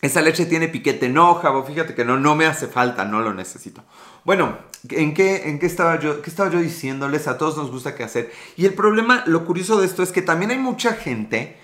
Esa 0.00 0.20
leche 0.20 0.46
tiene 0.46 0.68
piquete. 0.68 1.08
No, 1.08 1.34
Javo, 1.36 1.64
fíjate 1.64 1.94
que 1.94 2.04
no, 2.04 2.18
no 2.18 2.36
me 2.36 2.46
hace 2.46 2.66
falta, 2.66 3.04
no 3.04 3.20
lo 3.20 3.34
necesito. 3.34 3.84
Bueno, 4.24 4.56
¿en 4.88 5.14
qué, 5.14 5.48
en 5.48 5.58
qué 5.58 5.66
estaba 5.66 5.98
yo? 5.98 6.22
¿Qué 6.22 6.30
estaba 6.30 6.50
yo 6.50 6.60
diciéndoles? 6.60 7.26
A 7.28 7.38
todos 7.38 7.56
nos 7.56 7.70
gusta 7.70 7.94
qué 7.94 8.04
hacer. 8.04 8.32
Y 8.56 8.66
el 8.66 8.74
problema, 8.74 9.24
lo 9.26 9.44
curioso 9.44 9.80
de 9.80 9.86
esto 9.86 10.02
es 10.02 10.12
que 10.12 10.22
también 10.22 10.50
hay 10.50 10.58
mucha 10.58 10.94
gente 10.94 11.58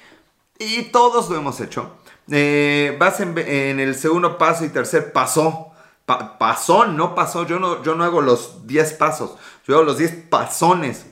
Y 0.59 0.85
todos 0.85 1.31
lo 1.31 1.37
hemos 1.37 1.61
hecho. 1.61 1.93
Eh, 2.31 2.97
vas 2.99 3.21
en, 3.21 3.39
el 3.81 3.95
segundo 3.95 4.39
paso 4.39 4.65
y 4.65 4.71
tercer 4.71 5.13
paso. 5.13 5.73
pasó, 6.07 6.87
no 6.87 7.15
pasó. 7.15 7.47
Yo 7.47 7.59
no, 7.61 7.83
yo 7.83 7.95
no 7.95 8.05
hago 8.05 8.21
los 8.21 8.67
10 8.67 8.95
pasos. 8.95 9.37
Yo 9.67 9.77
hago 9.77 9.85
los 9.85 9.99
10 9.99 10.13
pasones. 10.29 11.07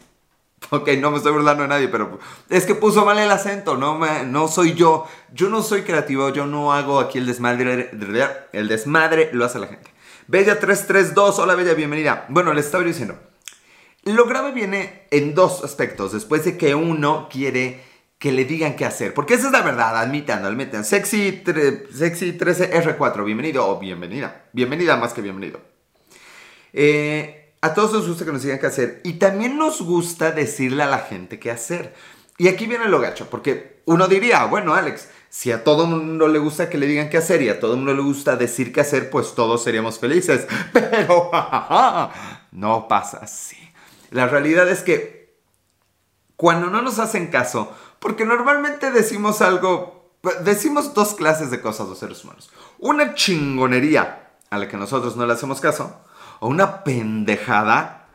Ok, 0.71 0.89
no 0.99 1.11
me 1.11 1.19
estoy 1.19 1.33
burlando 1.33 1.63
de 1.63 1.69
nadie, 1.69 1.87
pero 1.87 2.19
es 2.49 2.67
que 2.67 2.75
puso 2.75 3.05
mal 3.05 3.19
el 3.19 3.31
acento, 3.31 3.77
no, 3.77 4.01
no 4.25 4.49
soy 4.49 4.75
yo. 4.75 5.07
Yo 5.33 5.49
no 5.49 5.63
soy 5.63 5.83
creativo, 5.83 6.31
yo 6.31 6.47
no 6.47 6.73
hago 6.73 6.99
aquí 6.99 7.19
el 7.19 7.27
desmadre. 7.27 7.91
El 8.53 8.69
desmadre 8.69 9.31
lo 9.33 9.45
hace 9.45 9.61
la 9.61 9.69
gente. 9.69 9.96
Bella 10.29 10.59
332, 10.59 11.39
hola 11.39 11.55
Bella, 11.55 11.75
bienvenida. 11.75 12.27
Bueno, 12.29 12.53
les 12.53 12.67
estaba 12.67 12.83
diciendo. 12.83 13.17
Lo 14.03 14.27
grave 14.27 14.51
viene 14.51 15.07
en 15.13 15.37
dos 15.37 15.63
aspectos. 15.63 16.13
Después 16.13 16.45
de 16.45 16.59
que 16.59 16.75
uno 16.75 17.29
quiere 17.31 17.81
que 18.19 18.33
le 18.33 18.45
digan 18.45 18.75
qué 18.75 18.85
hacer. 18.85 19.15
Porque 19.15 19.35
esa 19.35 19.47
es 19.47 19.53
la 19.53 19.63
verdad, 19.63 19.97
admitan, 19.97 20.45
admitan. 20.45 20.85
Sexy, 20.85 21.45
sexy 21.95 22.37
13R4, 22.37 23.25
bienvenido 23.25 23.69
o 23.69 23.79
bienvenida. 23.79 24.47
Bienvenida 24.53 24.97
más 24.97 25.13
que 25.13 25.23
bienvenido. 25.23 25.61
Eh, 26.73 27.55
a 27.61 27.73
todos 27.73 27.93
nos 27.93 28.09
gusta 28.09 28.25
que 28.25 28.33
nos 28.33 28.43
digan 28.43 28.59
qué 28.59 28.67
hacer 28.67 29.01
y 29.05 29.15
también 29.15 29.57
nos 29.57 29.81
gusta 29.81 30.33
decirle 30.33 30.83
a 30.83 30.87
la 30.87 30.99
gente 30.99 31.39
qué 31.39 31.53
hacer. 31.53 31.95
Y 32.37 32.49
aquí 32.49 32.67
viene 32.67 32.89
lo 32.89 33.01
gacho, 33.01 33.31
porque 33.31 33.81
uno 33.85 34.09
diría, 34.09 34.45
bueno, 34.47 34.75
Alex, 34.75 35.09
si 35.29 35.53
a 35.53 35.65
todo 35.65 35.87
mundo 35.87 36.29
le 36.29 36.39
gusta 36.39 36.71
que 36.71 36.79
le 36.79 36.87
digan 36.87 37.11
qué 37.11 37.19
hacer 37.19 37.43
y 37.43 37.49
a 37.49 37.61
todo 37.61 37.77
mundo 37.77 37.95
le 37.95 38.03
gusta 38.03 38.37
decir 38.37 38.73
qué 38.73 38.81
hacer, 38.81 39.11
pues 39.11 39.35
todos 39.35 39.63
seríamos 39.63 39.99
felices. 39.99 40.47
Pero 40.73 41.31
no 42.53 42.89
pasa 42.89 43.19
así. 43.23 43.57
La 44.11 44.27
realidad 44.27 44.69
es 44.69 44.83
que 44.83 45.37
cuando 46.37 46.69
no 46.69 46.83
nos 46.83 46.99
hacen 46.99 47.29
caso, 47.29 47.73
porque 47.99 48.25
normalmente 48.25 48.91
decimos 48.91 49.43
algo, 49.43 50.13
decimos 50.45 50.95
dos 50.95 51.15
clases 51.15 51.51
de 51.51 51.61
cosas 51.61 51.89
los 51.89 51.99
seres 51.99 52.25
humanos. 52.25 52.51
Una 52.79 53.15
chingonería 53.15 54.33
a 54.51 54.59
la 54.59 54.69
que 54.69 54.77
nosotros 54.77 55.17
no 55.17 55.27
le 55.27 55.33
hacemos 55.33 55.61
caso 55.61 56.01
o 56.41 56.49
una 56.49 56.85
pendejada 56.85 58.06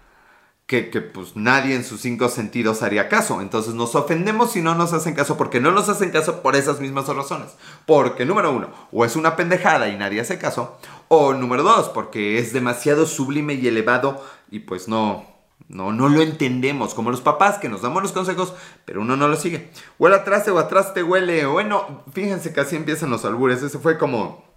que, 0.72 1.02
pues 1.02 1.36
nadie 1.36 1.76
en 1.76 1.84
sus 1.84 2.00
cinco 2.00 2.30
sentidos 2.30 2.82
haría 2.82 3.10
caso. 3.10 3.42
Entonces 3.42 3.74
nos 3.74 3.94
ofendemos 3.94 4.54
si 4.54 4.62
no 4.62 4.74
nos 4.74 4.94
hacen 4.94 5.14
caso 5.14 5.36
porque 5.36 5.60
no 5.60 5.72
nos 5.72 5.90
hacen 5.90 6.12
caso 6.12 6.42
por 6.42 6.56
esas 6.56 6.80
mismas 6.80 7.08
razones. 7.08 7.50
Porque 7.86 8.26
número 8.26 8.54
uno, 8.54 8.70
o 8.94 9.04
es 9.04 9.18
una 9.18 9.36
pendejada 9.36 9.90
y 9.90 9.98
nadie 9.98 10.22
hace 10.22 10.38
caso. 10.38 10.78
O 11.10 11.34
número 11.34 11.64
dos, 11.64 11.90
porque 11.90 12.40
es 12.40 12.54
demasiado 12.54 13.06
sublime 13.06 13.56
y 13.56 13.68
elevado 13.68 14.24
y 14.50 14.60
pues 14.60 14.88
no, 14.88 15.26
no, 15.68 15.92
no 15.92 16.08
lo 16.08 16.22
entendemos. 16.22 16.94
Como 16.94 17.12
los 17.12 17.20
papás 17.20 17.58
que 17.58 17.68
nos 17.68 17.82
damos 17.82 18.02
los 18.02 18.14
consejos, 18.14 18.54
pero 18.86 19.02
uno 19.02 19.18
no 19.18 19.28
lo 19.28 19.36
sigue. 19.36 19.72
Huele 20.00 20.16
atrás 20.16 20.48
o 20.48 20.58
atrás 20.58 20.94
te 20.94 21.04
huele. 21.04 21.46
Bueno, 21.48 22.06
fíjense 22.14 22.54
que 22.54 22.62
así 22.62 22.78
empiezan 22.78 23.10
los 23.10 23.26
albures. 23.26 23.62
Ese 23.62 23.78
fue 23.78 23.98
como 23.98 24.51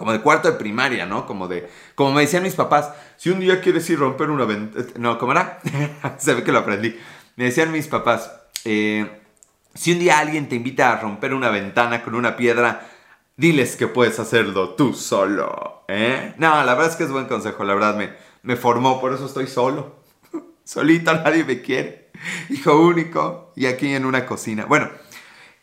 como 0.00 0.12
de 0.12 0.22
cuarto 0.22 0.50
de 0.50 0.56
primaria, 0.56 1.04
¿no? 1.04 1.26
Como 1.26 1.46
de, 1.46 1.68
como 1.94 2.12
me 2.12 2.22
decían 2.22 2.42
mis 2.42 2.54
papás, 2.54 2.90
si 3.18 3.28
un 3.28 3.38
día 3.38 3.60
quieres 3.60 3.90
ir 3.90 3.98
a 3.98 4.00
romper 4.00 4.30
una 4.30 4.46
ventana, 4.46 4.86
no, 4.96 5.18
¿cómo 5.18 5.32
era? 5.32 5.60
Se 6.16 6.32
ve 6.32 6.42
que 6.42 6.52
lo 6.52 6.60
aprendí. 6.60 6.98
Me 7.36 7.44
decían 7.44 7.70
mis 7.70 7.86
papás, 7.86 8.32
eh, 8.64 9.20
si 9.74 9.92
un 9.92 9.98
día 9.98 10.18
alguien 10.18 10.48
te 10.48 10.56
invita 10.56 10.90
a 10.90 10.98
romper 10.98 11.34
una 11.34 11.50
ventana 11.50 12.02
con 12.02 12.14
una 12.14 12.34
piedra, 12.34 12.88
diles 13.36 13.76
que 13.76 13.88
puedes 13.88 14.18
hacerlo 14.18 14.70
tú 14.70 14.94
solo, 14.94 15.84
¿eh? 15.86 16.32
No, 16.38 16.64
la 16.64 16.74
verdad 16.74 16.90
es 16.90 16.96
que 16.96 17.04
es 17.04 17.10
buen 17.10 17.26
consejo, 17.26 17.62
la 17.64 17.74
verdad 17.74 17.94
me, 17.94 18.14
me 18.42 18.56
formó, 18.56 19.02
por 19.02 19.12
eso 19.12 19.26
estoy 19.26 19.48
solo. 19.48 19.96
Solito, 20.64 21.12
nadie 21.12 21.44
me 21.44 21.60
quiere. 21.60 22.10
Hijo 22.48 22.80
único 22.80 23.52
y 23.54 23.66
aquí 23.66 23.92
en 23.92 24.06
una 24.06 24.24
cocina. 24.24 24.64
Bueno, 24.64 24.88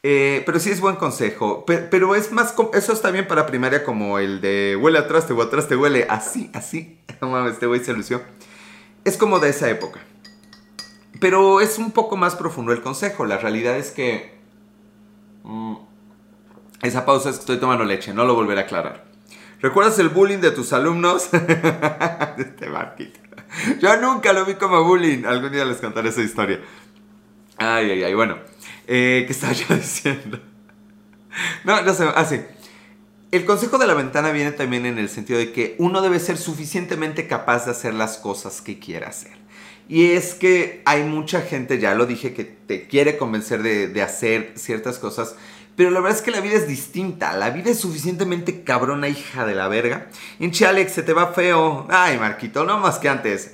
eh, 0.09 0.41
pero 0.45 0.57
sí 0.57 0.69
es 0.69 0.79
buen 0.79 0.95
consejo. 0.95 1.65
Pero, 1.65 2.15
es 2.15 2.31
más, 2.31 2.55
eso 2.73 2.93
está 2.93 3.11
bien 3.11 3.27
para 3.27 3.45
primaria 3.45 3.83
como 3.83 4.19
el 4.19 4.39
de 4.39 4.77
huele 4.79 4.99
atrás, 4.99 5.27
te 5.27 5.33
huele 5.33 5.47
atrás, 5.47 5.67
te 5.67 5.75
huele. 5.75 6.07
Así, 6.09 6.49
así. 6.53 7.01
No 7.21 7.29
mames, 7.29 7.53
este 7.53 7.65
güey 7.65 7.83
se 7.83 7.91
lució. 7.91 8.21
Es 9.03 9.17
como 9.17 9.39
de 9.39 9.49
esa 9.49 9.69
época. 9.69 9.99
Pero 11.19 11.59
es 11.59 11.77
un 11.77 11.91
poco 11.91 12.15
más 12.15 12.37
profundo 12.37 12.71
el 12.71 12.81
consejo. 12.81 13.25
La 13.25 13.37
realidad 13.37 13.75
es 13.75 13.91
que... 13.91 14.39
Mm, 15.43 15.75
esa 16.83 17.05
pausa 17.05 17.29
es 17.29 17.35
que 17.35 17.41
estoy 17.41 17.57
tomando 17.57 17.83
leche, 17.83 18.13
no 18.13 18.23
lo 18.23 18.33
volveré 18.33 18.61
a 18.61 18.63
aclarar. 18.63 19.03
¿Recuerdas 19.59 19.99
el 19.99 20.07
bullying 20.07 20.37
de 20.37 20.51
tus 20.51 20.71
alumnos? 20.71 21.27
este 22.37 22.69
barquito. 22.69 23.19
Yo 23.81 23.97
nunca 23.97 24.31
lo 24.31 24.45
vi 24.45 24.53
como 24.53 24.85
bullying. 24.85 25.25
Algún 25.25 25.51
día 25.51 25.65
les 25.65 25.79
contaré 25.79 26.09
esa 26.09 26.21
historia. 26.21 26.61
Ay, 27.57 27.91
ay, 27.91 28.03
ay. 28.03 28.13
Bueno. 28.13 28.37
Eh, 28.87 29.23
¿Qué 29.27 29.33
estaba 29.33 29.53
yo 29.53 29.65
diciendo? 29.75 30.39
No, 31.63 31.81
no 31.81 31.93
sé, 31.93 32.05
así. 32.15 32.35
Ah, 32.35 32.53
el 33.29 33.45
consejo 33.45 33.77
de 33.77 33.87
la 33.87 33.93
ventana 33.93 34.31
viene 34.31 34.53
también 34.53 34.85
en 34.85 34.97
el 34.97 35.09
sentido 35.09 35.37
de 35.37 35.51
que 35.51 35.75
uno 35.79 36.01
debe 36.01 36.19
ser 36.19 36.37
suficientemente 36.37 37.27
capaz 37.27 37.65
de 37.65 37.71
hacer 37.71 37.93
las 37.93 38.17
cosas 38.17 38.61
que 38.61 38.79
quiera 38.79 39.09
hacer. 39.09 39.33
Y 39.89 40.11
es 40.11 40.33
que 40.33 40.81
hay 40.85 41.03
mucha 41.03 41.41
gente, 41.41 41.77
ya 41.79 41.93
lo 41.93 42.05
dije, 42.05 42.33
que 42.33 42.45
te 42.45 42.87
quiere 42.87 43.17
convencer 43.17 43.63
de, 43.63 44.01
hacer 44.01 44.53
ciertas 44.55 44.97
cosas, 44.97 45.35
pero 45.75 45.91
la 45.91 45.99
verdad 45.99 46.17
es 46.17 46.23
que 46.23 46.31
la 46.31 46.39
vida 46.39 46.55
es 46.55 46.67
distinta. 46.67 47.33
La 47.35 47.49
vida 47.49 47.69
es 47.69 47.79
suficientemente 47.79 48.63
cabrona, 48.63 49.09
hija 49.09 49.45
de 49.45 49.55
la 49.55 49.67
verga. 49.67 50.07
Hinche 50.39 50.65
Alex, 50.65 50.93
se 50.93 51.03
te 51.03 51.13
va 51.13 51.33
feo. 51.33 51.85
Ay, 51.89 52.17
Marquito, 52.17 52.63
no 52.63 52.79
más 52.79 52.97
que 52.97 53.09
antes. 53.09 53.51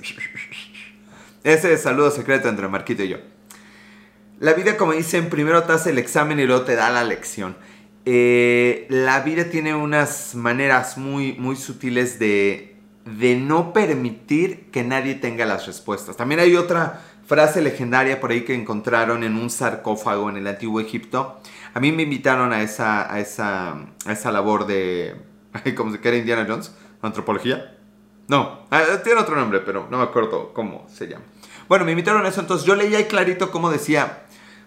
Ese 1.44 1.76
saludo 1.76 2.10
secreto 2.10 2.48
entre 2.48 2.68
Marquito 2.68 3.02
y 3.02 3.08
yo. 3.08 3.33
La 4.44 4.52
vida, 4.52 4.76
como 4.76 4.92
dicen, 4.92 5.30
primero 5.30 5.62
te 5.62 5.72
hace 5.72 5.88
el 5.88 5.96
examen 5.96 6.38
y 6.38 6.44
luego 6.44 6.64
te 6.64 6.76
da 6.76 6.90
la 6.90 7.02
lección. 7.02 7.56
Eh, 8.04 8.86
la 8.90 9.20
vida 9.20 9.44
tiene 9.44 9.74
unas 9.74 10.34
maneras 10.34 10.98
muy, 10.98 11.32
muy 11.32 11.56
sutiles 11.56 12.18
de, 12.18 12.76
de 13.06 13.36
no 13.36 13.72
permitir 13.72 14.70
que 14.70 14.84
nadie 14.84 15.14
tenga 15.14 15.46
las 15.46 15.64
respuestas. 15.66 16.18
También 16.18 16.40
hay 16.40 16.56
otra 16.56 17.00
frase 17.26 17.62
legendaria 17.62 18.20
por 18.20 18.32
ahí 18.32 18.42
que 18.44 18.54
encontraron 18.54 19.24
en 19.24 19.36
un 19.36 19.48
sarcófago 19.48 20.28
en 20.28 20.36
el 20.36 20.46
antiguo 20.46 20.78
Egipto. 20.78 21.40
A 21.72 21.80
mí 21.80 21.90
me 21.90 22.02
invitaron 22.02 22.52
a 22.52 22.60
esa, 22.60 23.10
a 23.10 23.20
esa, 23.20 23.70
a 24.04 24.12
esa 24.12 24.30
labor 24.30 24.66
de, 24.66 25.22
como 25.74 25.90
se 25.90 26.00
quiera 26.00 26.18
Indiana 26.18 26.44
Jones, 26.46 26.76
antropología. 27.00 27.78
No, 28.28 28.66
ah, 28.70 28.82
tiene 29.02 29.22
otro 29.22 29.36
nombre, 29.36 29.60
pero 29.60 29.88
no 29.90 29.96
me 29.96 30.04
acuerdo 30.04 30.52
cómo 30.52 30.86
se 30.90 31.08
llama. 31.08 31.24
Bueno, 31.68 31.84
me 31.84 31.92
invitaron 31.92 32.24
a 32.24 32.28
eso, 32.28 32.40
entonces 32.40 32.66
yo 32.66 32.74
leía 32.74 32.98
ahí 32.98 33.04
clarito 33.04 33.50
cómo 33.50 33.70
decía, 33.70 34.24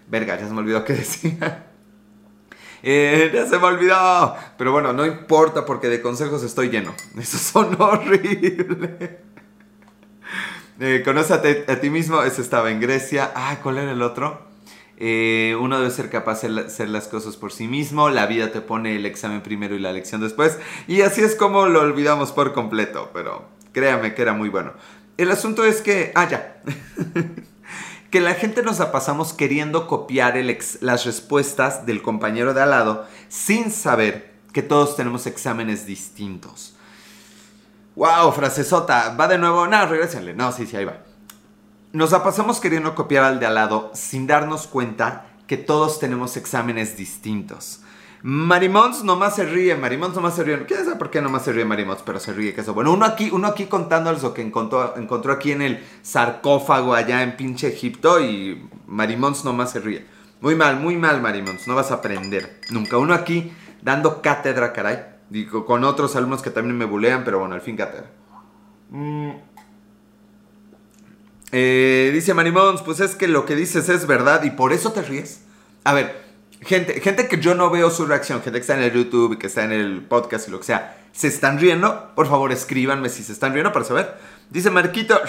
Verga, 0.08 0.40
ya 0.40 0.48
se 0.48 0.54
me 0.54 0.60
olvidó 0.60 0.84
qué 0.84 0.94
decía. 0.94 1.64
Eh, 2.84 3.32
ya 3.34 3.48
se 3.48 3.58
me 3.58 3.66
olvidó. 3.66 4.36
Pero 4.56 4.72
bueno, 4.72 4.94
no 4.94 5.04
importa 5.04 5.66
porque 5.66 5.88
de 5.88 6.00
consejos 6.00 6.44
estoy 6.44 6.70
lleno. 6.70 6.94
Esos 7.20 7.42
son 7.42 7.76
horribles. 7.82 9.18
Eh, 10.80 11.02
conoce 11.04 11.34
a, 11.34 11.82
ti 11.82 11.90
mismo. 11.90 12.22
Ese 12.22 12.42
estaba 12.42 12.70
en 12.70 12.80
Grecia. 12.80 13.32
Ah, 13.36 13.58
¿cuál 13.64 13.80
era 13.80 13.92
el 13.92 14.02
otro? 14.04 14.48
Eh, 14.98 15.58
uno 15.60 15.80
debe 15.80 15.90
ser 15.90 16.12
capaz 16.12 16.44
de 16.44 16.62
hacer 16.62 16.90
las 16.90 17.08
cosas 17.08 17.36
por 17.36 17.52
sí 17.52 17.68
mismo. 17.68 18.12
La 18.12 18.28
vida 18.28 18.52
te 18.52 18.62
pone 18.62 18.96
el 18.96 19.08
examen 19.08 19.42
primero 19.42 19.76
y 19.76 19.80
la 19.80 19.92
lección 19.92 20.22
después. 20.22 20.60
Y 20.88 21.02
así 21.02 21.24
es 21.24 21.34
como 21.34 21.66
lo 21.66 21.82
olvidamos 21.82 22.32
por 22.32 22.54
completo. 22.54 23.10
Pero 23.12 23.50
créame 23.74 24.14
que 24.14 24.22
era 24.22 24.34
muy 24.34 24.50
bueno. 24.50 24.74
El 25.18 25.32
asunto 25.32 25.66
es 25.66 25.82
que... 25.82 26.12
Ah, 26.16 26.28
ya. 26.30 26.62
que 28.12 28.22
la 28.22 28.36
gente 28.36 28.64
nos 28.64 28.80
la 28.80 28.92
pasamos 28.92 29.34
queriendo 29.34 29.88
copiar 29.88 30.36
las 30.82 31.06
respuestas 31.06 31.86
del 31.86 32.02
compañero 32.02 32.54
de 32.54 32.62
al 32.62 32.70
lado 32.70 33.06
sin 33.28 33.72
saber 33.72 34.34
que 34.54 34.62
todos 34.62 34.96
tenemos 34.96 35.26
exámenes 35.26 35.86
distintos. 35.86 36.76
¡Wow! 37.96 38.32
Frasesota. 38.32 39.16
Va 39.16 39.28
de 39.28 39.38
nuevo. 39.38 39.68
No, 39.68 39.86
regrésenle. 39.88 40.34
No, 40.34 40.52
sí, 40.52 40.68
sí, 40.68 40.78
ahí 40.78 40.86
va. 40.86 41.00
Nos 41.94 42.12
la 42.12 42.24
pasamos 42.24 42.60
queriendo 42.60 42.94
copiar 42.94 43.24
al 43.24 43.40
de 43.40 43.48
al 43.48 43.56
lado 43.56 43.92
sin 43.94 44.28
darnos 44.28 44.68
cuenta 44.68 45.26
que 45.48 45.58
todos 45.58 46.00
tenemos 46.00 46.38
exámenes 46.38 46.96
distintos. 46.96 47.82
Marimons 48.30 49.06
nomás 49.06 49.38
se 49.38 49.46
ríe, 49.46 49.74
Marimons 49.78 50.14
nomás 50.14 50.36
se 50.36 50.44
ríe. 50.44 50.66
¿Quién 50.66 50.84
sabe 50.84 50.98
por 50.98 51.10
qué 51.10 51.22
nomás 51.22 51.46
se 51.46 51.54
ríe 51.54 51.64
Marimons? 51.64 52.02
Pero 52.06 52.20
se 52.20 52.34
ríe 52.34 52.54
que 52.54 52.60
eso. 52.60 52.74
Bueno, 52.74 52.92
uno 52.92 53.06
aquí, 53.06 53.30
uno 53.32 53.48
aquí 53.48 53.68
contándoles 53.68 54.22
lo 54.22 54.34
que 54.34 54.42
encontró, 54.42 54.98
encontró 54.98 55.32
aquí 55.32 55.54
en 55.54 55.62
el 55.62 55.82
sarcófago 56.02 56.94
allá 56.94 57.24
en 57.24 57.38
pinche 57.38 57.70
Egipto 57.70 58.20
y 58.20 58.68
Marimons 58.86 59.46
nomás 59.46 59.72
se 59.72 59.80
ríe. 59.80 60.06
Muy 60.42 60.56
mal, 60.56 60.78
muy 60.78 60.98
mal 60.98 61.22
Marimons, 61.22 61.70
no 61.70 61.76
vas 61.76 61.92
a 61.92 61.96
aprender. 61.96 62.60
Nunca. 62.70 62.98
Uno 62.98 63.14
aquí 63.14 63.54
dando 63.82 64.22
cátedra, 64.22 64.74
caray. 64.74 65.06
Digo, 65.30 65.66
con 65.66 65.86
otros 65.86 66.18
alumnos 66.18 66.42
que 66.42 66.50
también 66.50 66.78
me 66.78 66.84
bulean, 66.84 67.24
pero 67.24 67.40
bueno, 67.40 67.56
al 67.56 67.62
fin 67.62 67.78
cátedra. 67.78 68.12
Mm. 68.90 69.32
Eh, 71.54 72.12
dice 72.14 72.34
Marimons, 72.34 72.82
pues 72.82 73.00
es 73.00 73.16
que 73.16 73.30
lo 73.30 73.46
que 73.46 73.56
dices 73.56 73.88
es 73.88 74.06
verdad 74.06 74.44
y 74.44 74.50
por 74.50 74.74
eso 74.74 74.92
te 74.92 75.02
ríes. 75.02 75.46
A 75.86 75.94
ver, 75.94 76.27
gente, 76.62 77.00
gente 77.02 77.28
que 77.28 77.40
yo 77.40 77.56
no 77.56 77.70
veo 77.70 77.90
su 77.90 78.06
reacción, 78.06 78.42
gente 78.42 78.60
que 78.60 78.62
está 78.62 78.76
en 78.76 78.84
el 78.84 78.94
YouTube 78.94 79.34
y 79.34 79.38
que 79.38 79.48
está 79.48 79.64
en 79.64 79.72
el 79.72 80.02
podcast 80.02 80.48
y 80.48 80.52
lo 80.52 80.60
que 80.60 80.66
sea, 80.66 80.98
¿se 81.12 81.28
están 81.28 81.60
riendo? 81.60 82.12
Por 82.16 82.28
favor, 82.28 82.52
escríbanme 82.52 83.10
si 83.10 83.24
se 83.24 83.34
están 83.34 83.54
riendo 83.54 83.72
para 83.72 83.86
saber. 83.86 84.18
Dice 84.50 84.70
Marquito, 84.70 85.20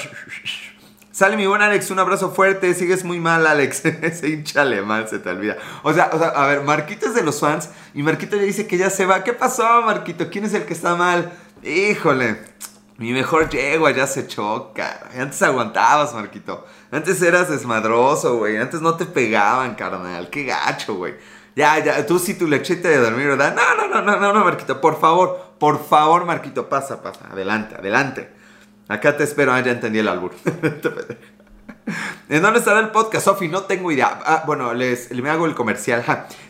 Sale 1.19 1.37
mi 1.37 1.49
buen 1.49 1.61
Alex, 1.63 1.91
un 1.91 1.99
abrazo 1.99 2.31
fuerte. 2.31 2.73
Sigues 2.75 3.03
muy 3.03 3.19
mal, 3.19 3.45
Alex. 3.45 3.85
Ese 4.03 4.29
hincha 4.29 4.63
alemán 4.63 5.09
se 5.09 5.19
te 5.19 5.29
olvida. 5.29 5.57
O 5.83 5.93
sea, 5.93 6.11
o 6.13 6.19
sea, 6.19 6.29
a 6.29 6.47
ver, 6.47 6.63
Marquito 6.63 7.07
es 7.07 7.15
de 7.17 7.25
los 7.25 7.41
fans 7.41 7.71
y 7.93 8.05
Marquito 8.05 8.37
le 8.37 8.45
dice 8.45 8.69
que 8.69 8.79
ya 8.79 8.89
se 8.89 9.05
va. 9.05 9.25
¿Qué 9.25 9.33
pasó, 9.33 9.83
Marquito? 9.83 10.31
¿Quién 10.31 10.45
es 10.45 10.55
el 10.55 10.65
que 10.65 10.75
está 10.75 10.95
mal? 10.95 11.33
Híjole, 11.65 12.39
mi 12.99 13.12
mejor 13.12 13.49
yegua 13.49 13.93
ya 13.93 14.09
se 14.09 14.26
choca. 14.26 15.09
Antes 15.17 15.40
aguantabas, 15.43 16.12
Marquito. 16.14 16.67
Antes 16.90 17.23
eras 17.23 17.49
desmadroso, 17.49 18.38
güey. 18.38 18.57
Antes 18.57 18.81
no 18.81 18.97
te 18.97 19.07
pegaban, 19.07 19.76
carnal. 19.76 20.28
Qué 20.31 20.43
gacho, 20.45 20.95
güey. 20.97 21.14
Ya, 21.55 21.78
ya, 21.78 22.05
tú 22.07 22.19
sí 22.19 22.35
tu 22.35 22.49
lechita 22.49 22.88
de 22.88 22.99
dormir, 22.99 23.28
¿verdad? 23.28 23.55
No, 23.55 23.76
no, 23.76 23.88
no, 23.88 24.02
no, 24.02 24.19
no, 24.19 24.33
no, 24.33 24.45
Marquito. 24.45 24.81
Por 24.81 25.00
favor, 25.00 25.55
por 25.61 25.87
favor, 25.87 26.25
Marquito, 26.25 26.69
pasa, 26.69 27.00
pasa. 27.00 27.28
Adelante, 27.31 27.76
adelante. 27.76 28.31
Acá 28.88 29.17
te 29.17 29.23
espero. 29.23 29.52
Ah, 29.52 29.61
ya 29.61 29.71
entendí 29.71 30.00
el 30.00 30.09
albur. 30.09 30.33
¿En 32.28 32.43
dónde 32.43 32.59
estará 32.59 32.81
el 32.81 32.90
podcast, 32.90 33.26
Sofi? 33.26 33.47
No 33.47 33.62
tengo 33.62 33.93
idea. 33.93 34.19
Ah, 34.25 34.43
bueno, 34.45 34.75
les, 34.75 35.12
me 35.12 35.31
hago 35.31 35.47
el 35.47 35.55
comercial. 35.55 36.05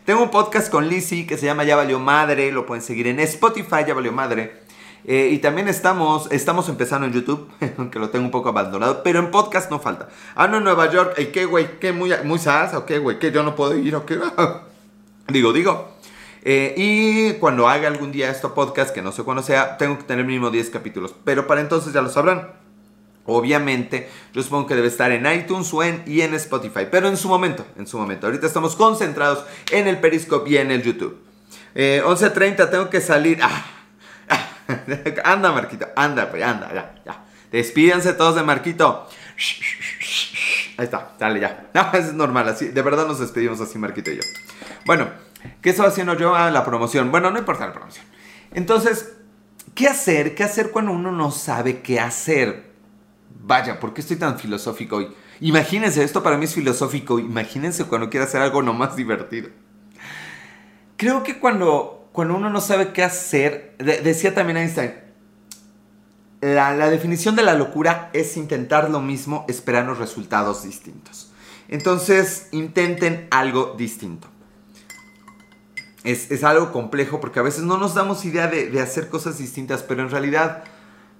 Tengo 0.07 0.23
un 0.23 0.31
podcast 0.31 0.71
con 0.71 0.89
Lizzie 0.89 1.27
que 1.27 1.37
se 1.37 1.45
llama 1.45 1.65
Ya 1.65 1.77
Valió 1.77 1.99
Madre. 1.99 2.51
Lo 2.53 2.65
pueden 2.65 2.83
seguir 2.83 3.07
en 3.07 3.21
Spotify, 3.21 3.85
Ya 3.87 3.93
Valió 3.93 4.13
Madre. 4.13 4.68
Eh, 5.05 5.31
y 5.33 5.39
también 5.39 5.69
estamos, 5.69 6.31
estamos 6.31 6.69
empezando 6.69 7.07
en 7.07 7.13
YouTube, 7.13 7.49
aunque 7.79 7.99
lo 7.99 8.11
tengo 8.11 8.25
un 8.25 8.31
poco 8.31 8.51
abandonado, 8.51 9.03
pero 9.03 9.19
en 9.19 9.31
podcast 9.31 9.71
no 9.71 9.79
falta. 9.79 10.09
Ah, 10.35 10.49
no, 10.49 10.59
en 10.59 10.65
Nueva 10.65 10.91
York, 10.91 11.15
¿qué, 11.33 11.45
güey? 11.45 11.79
¿Qué, 11.79 11.93
muy, 11.93 12.13
muy 12.25 12.39
salsa 12.39 12.79
o 12.79 12.87
qué, 12.87 12.99
güey? 12.99 13.19
¿Qué, 13.19 13.33
yo 13.33 13.43
no 13.43 13.55
puedo 13.55 13.77
ir 13.77 13.95
o 13.95 14.05
qué? 14.05 14.19
digo, 15.29 15.53
digo. 15.53 15.89
Eh, 16.43 16.75
y 16.77 17.33
cuando 17.35 17.69
haga 17.69 17.89
algún 17.89 18.13
día 18.13 18.31
esto 18.31 18.55
podcast, 18.55 18.95
que 18.95 19.03
no 19.03 19.13
sé 19.13 19.23
cuándo 19.23 19.43
sea, 19.43 19.77
tengo 19.77 19.99
que 19.99 20.05
tener 20.05 20.25
mínimo 20.25 20.51
10 20.51 20.71
capítulos. 20.71 21.15
Pero 21.25 21.47
para 21.47 21.61
entonces 21.61 21.93
ya 21.93 22.03
lo 22.03 22.11
sabrán. 22.11 22.53
Obviamente, 23.27 24.09
yo 24.33 24.43
supongo 24.43 24.67
que 24.67 24.75
debe 24.75 24.89
estar 24.89 25.13
en 25.13 25.31
iTunes 25.31 25.73
o 25.75 25.83
en, 25.83 26.03
y 26.07 26.23
en 26.23 26.33
Spotify. 26.35 26.87
Pero 26.91 27.09
en 27.09 27.19
su 27.19 27.29
momento, 27.29 27.67
en 27.77 27.87
su 27.87 27.99
momento. 27.99 28.27
Ahorita 28.27 28.47
estamos 28.47 28.77
concentrados 28.77 29.45
en 29.71 29.87
el 29.87 29.99
Periscope 29.99 30.49
y 30.49 30.57
en 30.57 30.71
el 30.71 30.83
YouTube. 30.83 31.19
Eh, 31.75 32.03
11.30, 32.05 32.71
tengo 32.71 32.89
que 32.89 33.03
salir. 33.03 33.39
Ah, 33.43 33.78
anda, 35.25 35.53
Marquito, 35.53 35.87
anda, 35.97 36.31
pues, 36.31 36.43
anda, 36.43 36.73
ya, 36.73 36.95
ya. 37.05 37.25
Despídense 37.51 38.13
todos 38.13 38.35
de 38.35 38.43
Marquito. 38.43 39.09
Ahí 40.77 40.85
está, 40.85 41.13
dale 41.19 41.41
ya. 41.41 41.69
No, 41.75 41.93
es 41.93 42.13
normal, 42.13 42.49
así, 42.49 42.69
de 42.69 42.83
verdad 42.83 43.07
nos 43.07 43.19
despedimos 43.19 43.61
así, 43.61 43.79
Marquito 43.79 44.11
y 44.11 44.17
yo. 44.17 44.23
Bueno, 44.85 45.09
¿qué 45.63 45.71
estaba 45.71 45.89
haciendo 45.89 46.15
yo? 46.15 46.35
a 46.35 46.47
ah, 46.47 46.51
la 46.51 46.65
promoción. 46.65 47.11
Bueno, 47.11 47.31
no 47.31 47.39
importa 47.39 47.67
la 47.67 47.73
promoción. 47.73 48.05
Entonces, 48.53 49.15
¿qué 49.75 49.89
hacer? 49.89 50.35
¿Qué 50.35 50.45
hacer 50.45 50.71
cuando 50.71 50.93
uno 50.93 51.11
no 51.13 51.31
sabe 51.31 51.81
qué 51.81 52.01
hacer? 52.01 52.69
Vaya, 53.41 53.81
¿por 53.81 53.95
qué 53.95 54.03
estoy 54.03 54.17
tan 54.17 54.39
filosófico 54.39 54.97
hoy? 54.97 55.09
Imagínense, 55.41 56.03
esto 56.03 56.23
para 56.23 56.37
mí 56.37 56.45
es 56.45 56.55
filosófico. 56.55 57.19
Imagínense 57.19 57.85
cuando 57.85 58.11
quiera 58.11 58.27
hacer 58.27 58.41
algo 58.43 58.63
no 58.63 58.73
más 58.73 58.97
divertido. 58.97 59.49
Creo 60.97 61.23
que 61.23 61.39
cuando 61.39 61.98
cuando 62.19 62.35
uno 62.35 62.51
no 62.51 62.61
sabe 62.61 62.93
qué 62.93 63.05
hacer, 63.05 63.77
decía 63.79 64.35
también 64.35 64.57
Einstein, 64.57 64.93
la, 66.41 66.91
definición 66.91 67.37
de 67.37 67.45
la 67.45 67.55
locura 67.55 68.11
es 68.13 68.37
intentar 68.37 68.91
lo 68.91 69.01
mismo 69.01 69.45
esperando 69.47 69.95
resultados 69.95 70.65
distintos. 70.65 71.31
Entonces, 71.69 72.49
intenten 72.51 73.29
algo 73.31 73.77
distinto. 73.79 74.27
Es, 76.03 76.43
algo 76.43 76.73
complejo 76.73 77.21
porque 77.21 77.39
a 77.39 77.45
veces 77.45 77.63
no 77.63 77.79
nos 77.79 77.95
damos 77.95 78.25
idea 78.25 78.49
de, 78.49 78.69
de, 78.69 78.81
hacer 78.81 79.09
cosas 79.09 79.39
distintas, 79.39 79.85
pero 79.85 80.03
en 80.03 80.11
realidad 80.11 80.65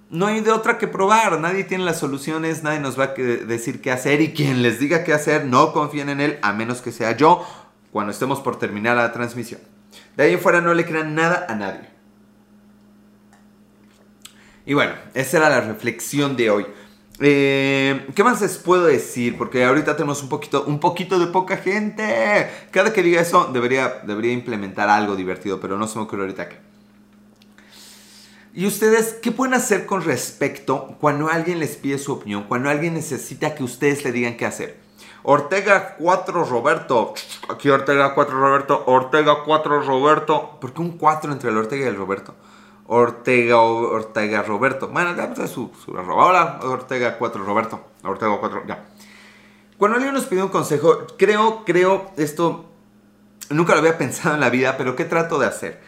no 0.09 0.25
hay 0.25 0.41
de 0.41 0.51
otra 0.51 0.77
que 0.77 0.89
probar. 0.89 1.39
Nadie 1.39 1.63
tiene 1.63 1.85
las 1.85 1.99
soluciones, 1.99 2.61
nadie 2.61 2.81
nos 2.81 2.99
va 2.99 3.05
a 3.05 3.13
decir 3.13 3.79
qué 3.79 3.93
hacer 3.93 4.19
y 4.19 4.33
quien 4.33 4.61
les 4.63 4.81
diga 4.81 5.05
qué 5.05 5.13
hacer, 5.13 5.45
no 5.45 5.71
confíen 5.71 6.09
en 6.09 6.19
él, 6.19 6.39
a 6.41 6.51
menos 6.51 6.81
que 6.81 6.91
sea 6.91 7.15
yo 7.15 7.45
cuando 7.93 8.11
estemos 8.11 8.41
por 8.41 8.59
terminar 8.59 8.97
la 8.97 9.13
transmisión. 9.13 9.61
De 10.15 10.23
ahí 10.23 10.33
en 10.33 10.39
fuera 10.39 10.61
no 10.61 10.73
le 10.73 10.85
crean 10.85 11.15
nada 11.15 11.45
a 11.47 11.55
nadie. 11.55 11.89
Y 14.65 14.73
bueno, 14.73 14.93
esa 15.13 15.37
era 15.37 15.49
la 15.49 15.61
reflexión 15.61 16.35
de 16.35 16.51
hoy. 16.51 16.65
Eh, 17.21 18.07
¿Qué 18.15 18.23
más 18.23 18.39
les 18.41 18.57
puedo 18.57 18.85
decir? 18.85 19.37
Porque 19.37 19.65
ahorita 19.65 19.95
tenemos 19.95 20.23
un 20.23 20.29
poquito, 20.29 20.63
un 20.65 20.79
poquito 20.79 21.19
de 21.19 21.27
poca 21.27 21.57
gente. 21.57 22.49
Cada 22.71 22.93
que 22.93 23.03
diga 23.03 23.21
eso 23.21 23.49
debería, 23.51 24.01
debería 24.05 24.31
implementar 24.31 24.89
algo 24.89 25.15
divertido, 25.15 25.59
pero 25.59 25.77
no 25.77 25.87
se 25.87 25.97
me 25.97 26.05
ocurre 26.05 26.21
ahorita 26.21 26.49
qué. 26.49 26.57
¿Y 28.53 28.65
ustedes 28.65 29.15
qué 29.21 29.31
pueden 29.31 29.53
hacer 29.53 29.85
con 29.85 30.03
respecto 30.03 30.97
cuando 30.99 31.29
alguien 31.29 31.59
les 31.59 31.75
pide 31.75 31.97
su 31.97 32.13
opinión? 32.13 32.43
Cuando 32.43 32.69
alguien 32.69 32.93
necesita 32.93 33.55
que 33.55 33.63
ustedes 33.63 34.03
le 34.03 34.11
digan 34.11 34.37
qué 34.37 34.45
hacer. 34.45 34.88
Ortega 35.23 35.95
4 35.97 36.45
Roberto. 36.45 37.13
Aquí 37.49 37.69
Ortega 37.69 38.13
4 38.13 38.39
Roberto. 38.39 38.83
Ortega 38.87 39.43
4 39.45 39.81
Roberto. 39.81 40.57
¿Por 40.59 40.73
qué 40.73 40.81
un 40.81 40.97
4 40.97 41.31
entre 41.31 41.49
el 41.49 41.57
Ortega 41.57 41.85
y 41.85 41.87
el 41.87 41.95
Roberto? 41.95 42.35
Ortega, 42.87 43.59
Ortega 43.59 44.41
Roberto. 44.41 44.87
Bueno, 44.87 45.15
ya 45.15 45.33
pues, 45.33 45.51
su, 45.51 45.71
su 45.83 45.91
Hola, 45.91 46.59
Ortega 46.63 47.17
4 47.17 47.43
Roberto. 47.43 47.79
Ortega 48.03 48.37
4, 48.39 48.63
ya. 48.67 48.85
Cuando 49.77 49.97
alguien 49.97 50.13
nos 50.13 50.25
pide 50.25 50.43
un 50.43 50.49
consejo, 50.49 51.05
creo, 51.17 51.63
creo, 51.65 52.11
esto 52.17 52.65
nunca 53.49 53.73
lo 53.73 53.79
había 53.79 53.97
pensado 53.97 54.35
en 54.35 54.41
la 54.41 54.49
vida, 54.49 54.75
pero 54.77 54.95
¿qué 54.95 55.05
trato 55.05 55.39
de 55.39 55.47
hacer? 55.47 55.81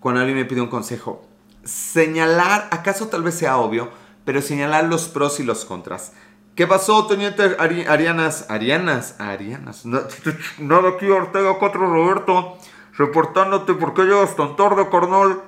Cuando 0.00 0.20
alguien 0.20 0.38
me 0.38 0.44
pide 0.44 0.60
un 0.60 0.68
consejo, 0.68 1.26
señalar, 1.64 2.68
acaso 2.70 3.08
tal 3.08 3.22
vez 3.22 3.34
sea 3.34 3.58
obvio, 3.58 3.90
pero 4.24 4.40
señalar 4.40 4.84
los 4.84 5.08
pros 5.08 5.40
y 5.40 5.42
los 5.42 5.64
contras. 5.64 6.12
¿Qué 6.56 6.66
pasó, 6.66 7.06
teniente 7.06 7.54
Arianas? 7.58 8.46
Arianas, 8.48 9.20
Arianas. 9.20 9.84
Nada 10.58 10.88
aquí, 10.88 11.06
Ortega 11.06 11.58
4 11.58 11.80
Roberto. 11.80 12.56
Reportándote 12.96 13.74
por 13.74 13.92
qué 13.92 14.04
llegas 14.04 14.34
tan 14.36 14.56
tarde, 14.56 14.88
carnal. 14.90 15.42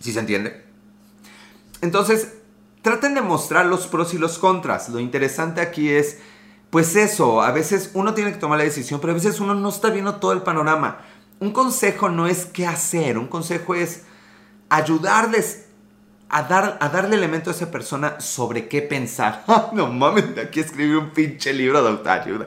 ¿Sí 0.00 0.12
se 0.12 0.18
entiende? 0.18 0.66
Entonces, 1.80 2.34
traten 2.82 3.14
de 3.14 3.20
mostrar 3.20 3.66
los 3.66 3.86
pros 3.86 4.12
y 4.12 4.18
los 4.18 4.38
contras. 4.38 4.88
Lo 4.88 4.98
interesante 4.98 5.60
aquí 5.60 5.88
es, 5.90 6.18
pues 6.70 6.96
eso, 6.96 7.40
a 7.40 7.52
veces 7.52 7.92
uno 7.94 8.12
tiene 8.12 8.32
que 8.32 8.38
tomar 8.38 8.58
la 8.58 8.64
decisión, 8.64 9.00
pero 9.00 9.12
a 9.12 9.14
veces 9.14 9.38
uno 9.38 9.54
no 9.54 9.68
está 9.68 9.90
viendo 9.90 10.16
todo 10.16 10.32
el 10.32 10.42
panorama. 10.42 11.02
Un 11.38 11.52
consejo 11.52 12.08
no 12.08 12.26
es 12.26 12.46
qué 12.46 12.66
hacer, 12.66 13.16
un 13.16 13.28
consejo 13.28 13.76
es 13.76 14.06
ayudarles 14.70 15.68
a, 16.30 16.44
dar, 16.44 16.78
a 16.80 16.88
darle 16.88 17.16
elemento 17.16 17.50
a 17.50 17.52
esa 17.52 17.70
persona 17.70 18.20
sobre 18.20 18.68
qué 18.68 18.82
pensar. 18.82 19.44
no 19.72 19.88
mames, 19.88 20.34
de 20.34 20.42
aquí 20.42 20.60
escribí 20.60 20.94
un 20.94 21.10
pinche 21.10 21.52
libro 21.52 21.82
de 21.82 21.88
autoayuda. 21.90 22.46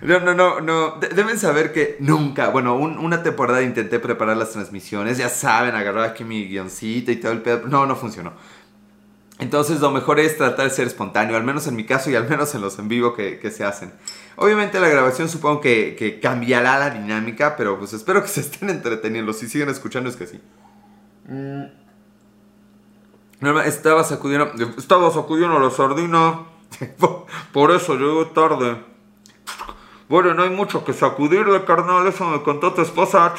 No, 0.00 0.20
no, 0.20 0.34
no, 0.34 0.60
no. 0.60 0.98
deben 1.00 1.38
saber 1.38 1.72
que 1.72 1.96
nunca, 1.98 2.48
bueno, 2.48 2.76
una 2.76 3.22
temporada 3.22 3.62
intenté 3.62 3.98
preparar 3.98 4.36
las 4.36 4.52
transmisiones, 4.52 5.18
ya 5.18 5.28
saben, 5.28 5.74
agarrar 5.74 6.04
aquí 6.04 6.24
mi 6.24 6.46
guioncito 6.46 7.10
y 7.10 7.16
todo 7.16 7.32
el 7.32 7.42
pedo. 7.42 7.66
No, 7.66 7.86
no 7.86 7.96
funcionó. 7.96 8.32
Entonces 9.38 9.80
lo 9.80 9.90
mejor 9.90 10.20
es 10.20 10.36
tratar 10.36 10.68
de 10.68 10.70
ser 10.70 10.86
espontáneo, 10.86 11.36
al 11.36 11.42
menos 11.42 11.66
en 11.66 11.74
mi 11.74 11.84
caso 11.84 12.10
y 12.10 12.14
al 12.14 12.28
menos 12.28 12.54
en 12.54 12.60
los 12.60 12.78
en 12.78 12.86
vivo 12.86 13.14
que, 13.14 13.50
se 13.50 13.64
hacen. 13.64 13.92
Obviamente 14.36 14.78
la 14.78 14.88
grabación 14.88 15.28
supongo 15.28 15.60
que, 15.60 16.20
cambiará 16.22 16.78
la 16.78 16.90
dinámica, 16.90 17.56
pero 17.56 17.78
pues 17.78 17.92
espero 17.92 18.22
que 18.22 18.28
se 18.28 18.40
estén 18.40 18.70
entreteniendo. 18.70 19.32
Si 19.32 19.48
siguen 19.48 19.68
escuchando 19.68 20.08
es 20.08 20.16
que 20.16 20.26
sí. 20.28 20.40
Mm. 21.26 21.81
Estaba 23.64 24.04
sacudiendo, 24.04 24.52
estaba 24.78 25.10
sacudiendo 25.10 25.58
la 25.58 25.70
sardina. 25.70 26.42
Por 27.52 27.72
eso 27.72 27.96
llegué 27.96 28.24
tarde. 28.26 28.76
Bueno, 30.08 30.32
no 30.34 30.44
hay 30.44 30.50
mucho 30.50 30.84
que 30.84 30.92
sacudirle, 30.92 31.64
carnal. 31.64 32.06
Eso 32.06 32.24
me 32.24 32.40
contó 32.42 32.72
tu 32.72 32.82
esposa. 32.82 33.34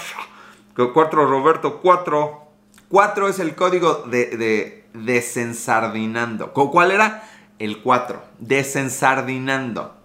Que 0.75 0.91
4 0.91 1.25
Roberto, 1.25 1.79
4. 1.81 2.41
4 2.89 3.29
es 3.29 3.39
el 3.39 3.55
código 3.55 4.03
de, 4.07 4.25
de 4.35 4.89
desensardinando. 4.93 6.51
¿Cuál 6.51 6.91
era? 6.91 7.23
El 7.57 7.81
4. 7.81 8.21
Desensardinando. 8.39 9.95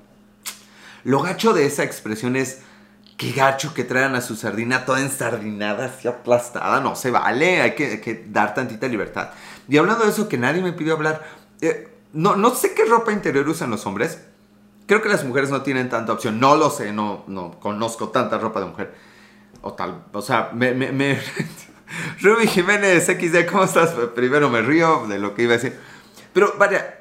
Lo 1.02 1.22
gacho 1.22 1.52
de 1.54 1.66
esa 1.66 1.82
expresión 1.82 2.36
es 2.36 2.60
qué 3.16 3.32
gacho 3.32 3.74
que 3.74 3.82
traigan 3.82 4.14
a 4.14 4.20
su 4.20 4.36
sardina 4.36 4.84
toda 4.84 5.00
ensardinada, 5.00 5.86
así 5.86 6.06
aplastada. 6.06 6.80
No 6.80 6.94
se 6.94 7.10
vale, 7.10 7.62
hay 7.62 7.74
que 7.74 8.24
dar 8.28 8.54
tantita 8.54 8.86
libertad. 8.86 9.30
Y 9.68 9.76
hablando 9.76 10.04
de 10.04 10.10
eso 10.10 10.28
que 10.28 10.38
nadie 10.38 10.62
me 10.62 10.72
pidió 10.72 10.94
hablar, 10.94 11.24
eh, 11.60 11.88
no, 12.12 12.36
no 12.36 12.54
sé 12.54 12.74
qué 12.74 12.86
ropa 12.86 13.12
interior 13.12 13.46
usan 13.48 13.70
los 13.70 13.84
hombres. 13.86 14.18
Creo 14.86 15.02
que 15.02 15.10
las 15.10 15.24
mujeres 15.24 15.50
no 15.50 15.62
tienen 15.62 15.90
tanta 15.90 16.12
opción. 16.12 16.40
No 16.40 16.56
lo 16.56 16.70
sé, 16.70 16.92
no, 16.92 17.24
no 17.26 17.60
conozco 17.60 18.08
tanta 18.08 18.38
ropa 18.38 18.60
de 18.60 18.66
mujer. 18.66 18.94
O 19.60 19.74
tal, 19.74 20.04
o 20.12 20.22
sea, 20.22 20.50
me... 20.54 20.72
Ruby 22.20 22.46
Jiménez 22.46 23.06
XD, 23.06 23.50
¿cómo 23.50 23.64
estás? 23.64 23.90
Primero 24.14 24.48
me 24.50 24.62
río 24.62 25.06
de 25.06 25.18
lo 25.18 25.34
que 25.34 25.42
iba 25.42 25.54
a 25.54 25.56
decir. 25.56 25.78
Pero 26.32 26.54
vaya, 26.58 27.00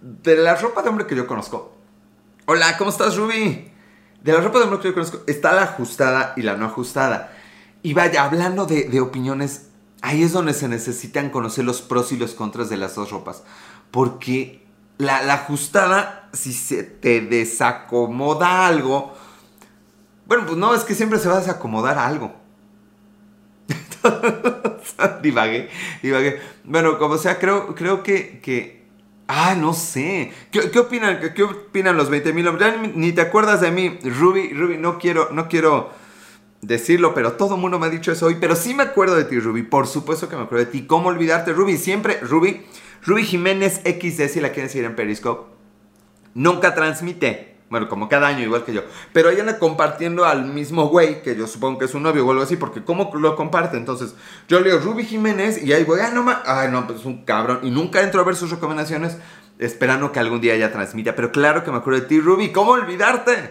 de 0.00 0.36
la 0.36 0.56
ropa 0.56 0.82
de 0.82 0.88
hombre 0.88 1.06
que 1.06 1.16
yo 1.16 1.26
conozco. 1.26 1.76
Hola, 2.46 2.76
¿cómo 2.78 2.90
estás, 2.90 3.16
Ruby? 3.16 3.72
De 4.22 4.32
la 4.32 4.40
ropa 4.40 4.58
de 4.58 4.64
hombre 4.64 4.80
que 4.80 4.88
yo 4.88 4.94
conozco 4.94 5.22
está 5.26 5.52
la 5.52 5.62
ajustada 5.62 6.34
y 6.36 6.42
la 6.42 6.56
no 6.56 6.66
ajustada. 6.66 7.32
Y 7.82 7.94
vaya, 7.94 8.24
hablando 8.24 8.66
de 8.66 9.00
opiniones 9.00 9.65
Ahí 10.02 10.22
es 10.22 10.32
donde 10.32 10.54
se 10.54 10.68
necesitan 10.68 11.30
conocer 11.30 11.64
los 11.64 11.82
pros 11.82 12.12
y 12.12 12.16
los 12.16 12.34
contras 12.34 12.68
de 12.68 12.76
las 12.76 12.94
dos 12.94 13.10
ropas. 13.10 13.42
Porque 13.90 14.66
la, 14.98 15.18
ajustada, 15.32 16.28
si 16.32 16.52
se 16.52 16.82
te 16.82 17.20
desacomoda 17.20 18.66
algo, 18.66 19.14
bueno, 20.26 20.44
pues 20.46 20.58
no, 20.58 20.74
es 20.74 20.82
que 20.82 20.94
siempre 20.94 21.18
se 21.18 21.28
va 21.28 21.36
a 21.36 21.40
desacomodar 21.40 21.98
algo. 21.98 22.34
divagué, 25.22 25.68
divagué. 26.02 26.40
Bueno, 26.64 26.98
como 26.98 27.18
sea, 27.18 27.38
creo, 27.38 27.74
creo 27.74 28.02
que, 28.02 28.40
que... 28.40 28.86
Ah, 29.28 29.56
no 29.56 29.72
sé. 29.72 30.32
¿Qué, 30.52 30.70
qué 30.70 30.78
opinan, 30.78 31.18
qué, 31.34 31.42
opinan 31.42 31.96
los 31.96 32.10
20 32.10 32.32
mil 32.32 32.46
hombres? 32.46 32.72
Ya 32.72 32.80
ni, 32.94 33.12
te 33.12 33.22
acuerdas 33.22 33.60
de 33.60 33.72
mí. 33.72 33.98
Ruby, 34.04 34.52
Ruby, 34.52 34.78
no 34.78 34.98
quiero, 34.98 35.30
no 35.32 35.48
quiero 35.48 35.90
decirlo, 36.66 37.14
pero 37.14 37.32
todo 37.32 37.54
el 37.54 37.60
mundo 37.60 37.78
me 37.78 37.86
ha 37.86 37.90
dicho 37.90 38.12
eso 38.12 38.26
hoy. 38.26 38.36
Pero 38.40 38.56
sí 38.56 38.74
me 38.74 38.82
acuerdo 38.82 39.14
de 39.14 39.24
ti, 39.24 39.38
Ruby. 39.38 39.62
Por 39.62 39.86
supuesto 39.86 40.28
que 40.28 40.36
me 40.36 40.42
acuerdo 40.42 40.64
de 40.64 40.70
ti. 40.72 40.86
¿Cómo 40.86 41.08
olvidarte, 41.08 41.52
Ruby? 41.52 41.76
Siempre, 41.76 42.18
Ruby. 42.20 42.66
Ruby 43.04 43.24
Jiménez 43.24 43.82
XD, 43.84 44.28
si 44.28 44.40
la 44.40 44.50
quieren 44.50 44.68
seguir 44.68 44.86
en 44.86 44.96
Periscope. 44.96 45.54
Nunca 46.34 46.74
transmite. 46.74 47.56
Bueno, 47.68 47.88
como 47.88 48.08
cada 48.08 48.28
año, 48.28 48.44
igual 48.44 48.64
que 48.64 48.72
yo. 48.72 48.82
Pero 49.12 49.30
ella 49.30 49.40
anda 49.40 49.58
compartiendo 49.58 50.24
al 50.24 50.44
mismo 50.44 50.88
güey, 50.88 51.22
que 51.22 51.34
yo 51.34 51.46
supongo 51.46 51.78
que 51.78 51.86
es 51.86 51.94
un 51.94 52.04
novio 52.04 52.24
o 52.24 52.30
algo 52.30 52.42
así, 52.42 52.56
porque 52.56 52.84
¿cómo 52.84 53.10
lo 53.14 53.34
comparte? 53.34 53.76
Entonces, 53.76 54.14
yo 54.48 54.60
leo 54.60 54.78
Ruby 54.78 55.04
Jiménez 55.04 55.62
y 55.62 55.72
ahí 55.72 55.82
voy, 55.82 55.98
ah, 56.00 56.10
no 56.12 56.22
más, 56.22 56.38
ay, 56.46 56.68
no, 56.70 56.86
pues 56.86 57.00
es 57.00 57.06
un 57.06 57.24
cabrón. 57.24 57.60
Y 57.62 57.70
nunca 57.70 58.02
entro 58.02 58.20
a 58.20 58.24
ver 58.24 58.36
sus 58.36 58.50
recomendaciones, 58.50 59.18
esperando 59.58 60.12
que 60.12 60.20
algún 60.20 60.40
día 60.40 60.54
ella 60.54 60.72
transmita. 60.72 61.16
Pero 61.16 61.32
claro 61.32 61.64
que 61.64 61.72
me 61.72 61.78
acuerdo 61.78 62.00
de 62.00 62.06
ti, 62.06 62.20
Ruby, 62.20 62.52
¿cómo 62.52 62.72
olvidarte? 62.72 63.50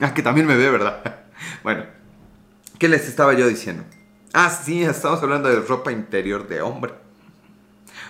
Ah, 0.00 0.12
que 0.12 0.22
también 0.22 0.46
me 0.46 0.56
ve, 0.56 0.70
¿verdad? 0.70 1.24
bueno, 1.62 1.84
¿qué 2.84 2.88
les 2.90 3.08
estaba 3.08 3.32
yo 3.32 3.48
diciendo? 3.48 3.82
Ah, 4.34 4.50
sí, 4.50 4.82
estamos 4.82 5.22
hablando 5.22 5.48
de 5.48 5.58
ropa 5.60 5.90
interior 5.90 6.46
de 6.46 6.60
hombre. 6.60 6.92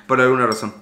Por 0.09 0.21
alguna 0.21 0.49
razón. 0.49 0.75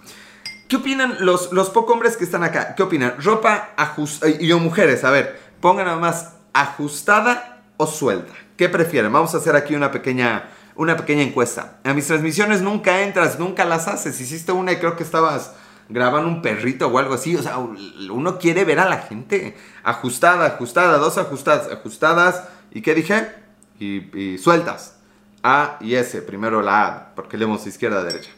¿Qué 0.66 0.76
opinan 0.76 1.16
los, 1.20 1.52
los 1.52 1.68
pocos 1.68 1.92
hombres 1.92 2.16
que 2.16 2.24
están 2.24 2.42
acá? 2.42 2.74
¿Qué 2.74 2.83
opinan? 2.83 3.16
Ropa 3.22 3.74
ajustada. 3.76 4.33
Y 4.40 4.46
yo, 4.46 4.59
mujeres, 4.59 5.05
a 5.05 5.11
ver, 5.11 5.38
pongan 5.61 5.85
nada 5.85 5.98
más 5.98 6.37
ajustada 6.55 7.64
o 7.76 7.87
suelta. 7.87 8.33
¿Qué 8.57 8.70
prefieren? 8.70 9.12
Vamos 9.12 9.35
a 9.35 9.37
hacer 9.37 9.57
aquí 9.57 9.74
una 9.74 9.90
pequeña, 9.90 10.48
una 10.74 10.96
pequeña 10.96 11.20
encuesta. 11.20 11.76
A 11.85 11.92
mis 11.92 12.07
transmisiones 12.07 12.62
nunca 12.62 13.02
entras, 13.02 13.38
nunca 13.38 13.66
las 13.66 13.88
haces. 13.88 14.18
Hiciste 14.18 14.52
una 14.52 14.72
y 14.72 14.76
creo 14.76 14.96
que 14.96 15.02
estabas 15.02 15.52
grabando 15.90 16.31
un 16.31 16.40
perrito 16.40 16.87
o 16.87 16.98
algo 16.98 17.12
así. 17.12 17.37
O 17.37 17.42
sea, 17.42 17.59
uno 17.59 18.38
quiere 18.38 18.64
ver 18.64 18.78
a 18.78 18.88
la 18.88 19.02
gente 19.02 19.55
ajustada, 19.85 20.46
ajustada, 20.46 20.96
dos 20.96 21.18
ajustadas, 21.18 21.70
ajustadas. 21.70 22.44
¿Y 22.70 22.81
qué 22.81 22.94
dije? 22.94 23.41
Y, 23.79 24.19
y 24.19 24.39
sueltas. 24.39 24.99
A 25.43 25.79
y 25.81 25.95
S, 25.95 26.23
primero 26.23 26.63
la 26.63 26.87
A, 26.87 27.15
porque 27.15 27.37
leemos 27.37 27.67
izquierda 27.67 28.01
a 28.01 28.05
derecha. 28.05 28.31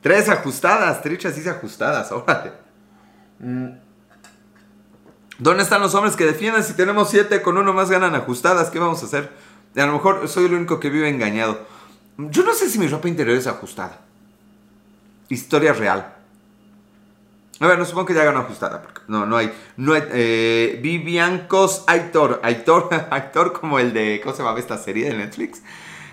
Tres 0.00 0.28
ajustadas, 0.28 1.02
trichas 1.02 1.36
dice 1.36 1.50
ajustadas, 1.50 2.10
órale. 2.12 2.52
Mm. 3.38 3.68
¿Dónde 5.38 5.62
están 5.62 5.80
los 5.80 5.94
hombres 5.94 6.16
que 6.16 6.26
defienden 6.26 6.62
si 6.62 6.74
tenemos 6.74 7.08
siete 7.10 7.40
con 7.40 7.56
uno 7.56 7.72
más 7.72 7.90
ganan 7.90 8.14
ajustadas? 8.14 8.68
¿Qué 8.68 8.78
vamos 8.78 9.02
a 9.02 9.06
hacer? 9.06 9.30
A 9.74 9.86
lo 9.86 9.92
mejor 9.94 10.28
soy 10.28 10.46
el 10.46 10.54
único 10.54 10.80
que 10.80 10.90
vive 10.90 11.08
engañado. 11.08 11.66
Yo 12.18 12.44
no 12.44 12.52
sé 12.52 12.68
si 12.68 12.78
mi 12.78 12.88
ropa 12.88 13.08
interior 13.08 13.36
es 13.36 13.46
ajustada. 13.46 14.00
Historia 15.30 15.72
real. 15.72 16.14
A 17.60 17.66
ver, 17.66 17.78
no 17.78 17.84
supongo 17.84 18.06
que 18.06 18.14
ya 18.14 18.22
hagan 18.22 18.38
ajustada. 18.38 18.82
Porque 18.82 19.02
no, 19.06 19.26
no 19.26 19.36
hay. 19.36 19.52
No 19.76 19.92
hay 19.92 20.02
eh, 20.12 20.80
Viviancos 20.82 21.84
Aitor. 21.86 22.40
Aitor. 22.42 22.88
Aitor 23.10 23.52
como 23.52 23.78
el 23.78 23.92
de. 23.92 24.20
¿Cómo 24.22 24.34
se 24.34 24.42
llama 24.42 24.58
esta 24.58 24.78
serie 24.78 25.10
de 25.10 25.16
Netflix? 25.16 25.62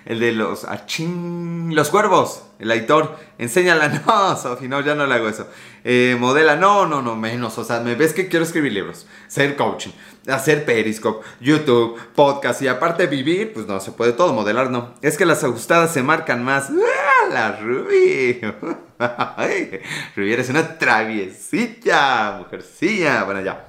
El 0.08 0.22
de 0.22 0.32
los 0.32 0.64
achín, 0.64 1.76
los 1.76 1.90
cuervos, 1.90 2.44
el 2.60 2.72
Aitor, 2.72 3.18
enséñala, 3.38 3.90
no, 4.08 4.38
Sofi, 4.38 4.68
no, 4.68 4.80
ya 4.82 4.96
no 4.96 5.06
le 5.06 5.16
hago 5.16 5.28
eso. 5.28 5.48
Eh, 5.84 6.16
modela, 6.18 6.56
no, 6.56 6.86
no, 6.88 7.02
no, 7.02 7.16
menos, 7.16 7.58
o 7.58 7.64
sea, 7.64 7.82
me 7.82 7.96
ves 7.96 8.14
que 8.14 8.30
quiero 8.30 8.46
escribir 8.46 8.72
libros, 8.72 9.06
ser 9.28 9.58
coaching, 9.58 9.92
hacer 10.28 10.66
Periscope, 10.66 11.26
YouTube, 11.42 12.00
podcast 12.16 12.62
y 12.62 12.70
aparte 12.70 13.08
vivir, 13.08 13.52
pues 13.54 13.68
no, 13.68 13.80
se 13.82 13.92
puede 13.92 14.14
todo, 14.14 14.34
modelar 14.34 14.72
no. 14.72 14.94
Es 15.02 15.18
que 15.18 15.26
las 15.26 15.44
ajustadas 15.44 15.94
se 15.94 16.04
marcan 16.04 16.44
más. 16.44 16.70
¡Ah, 16.72 17.30
la 17.30 17.52
Ruby! 17.58 18.40
Ruby 20.16 20.34
eres 20.34 20.50
una 20.50 20.78
traviesilla, 20.78 22.38
mujercilla. 22.40 23.24
Bueno, 23.24 23.42
ya. 23.42 23.68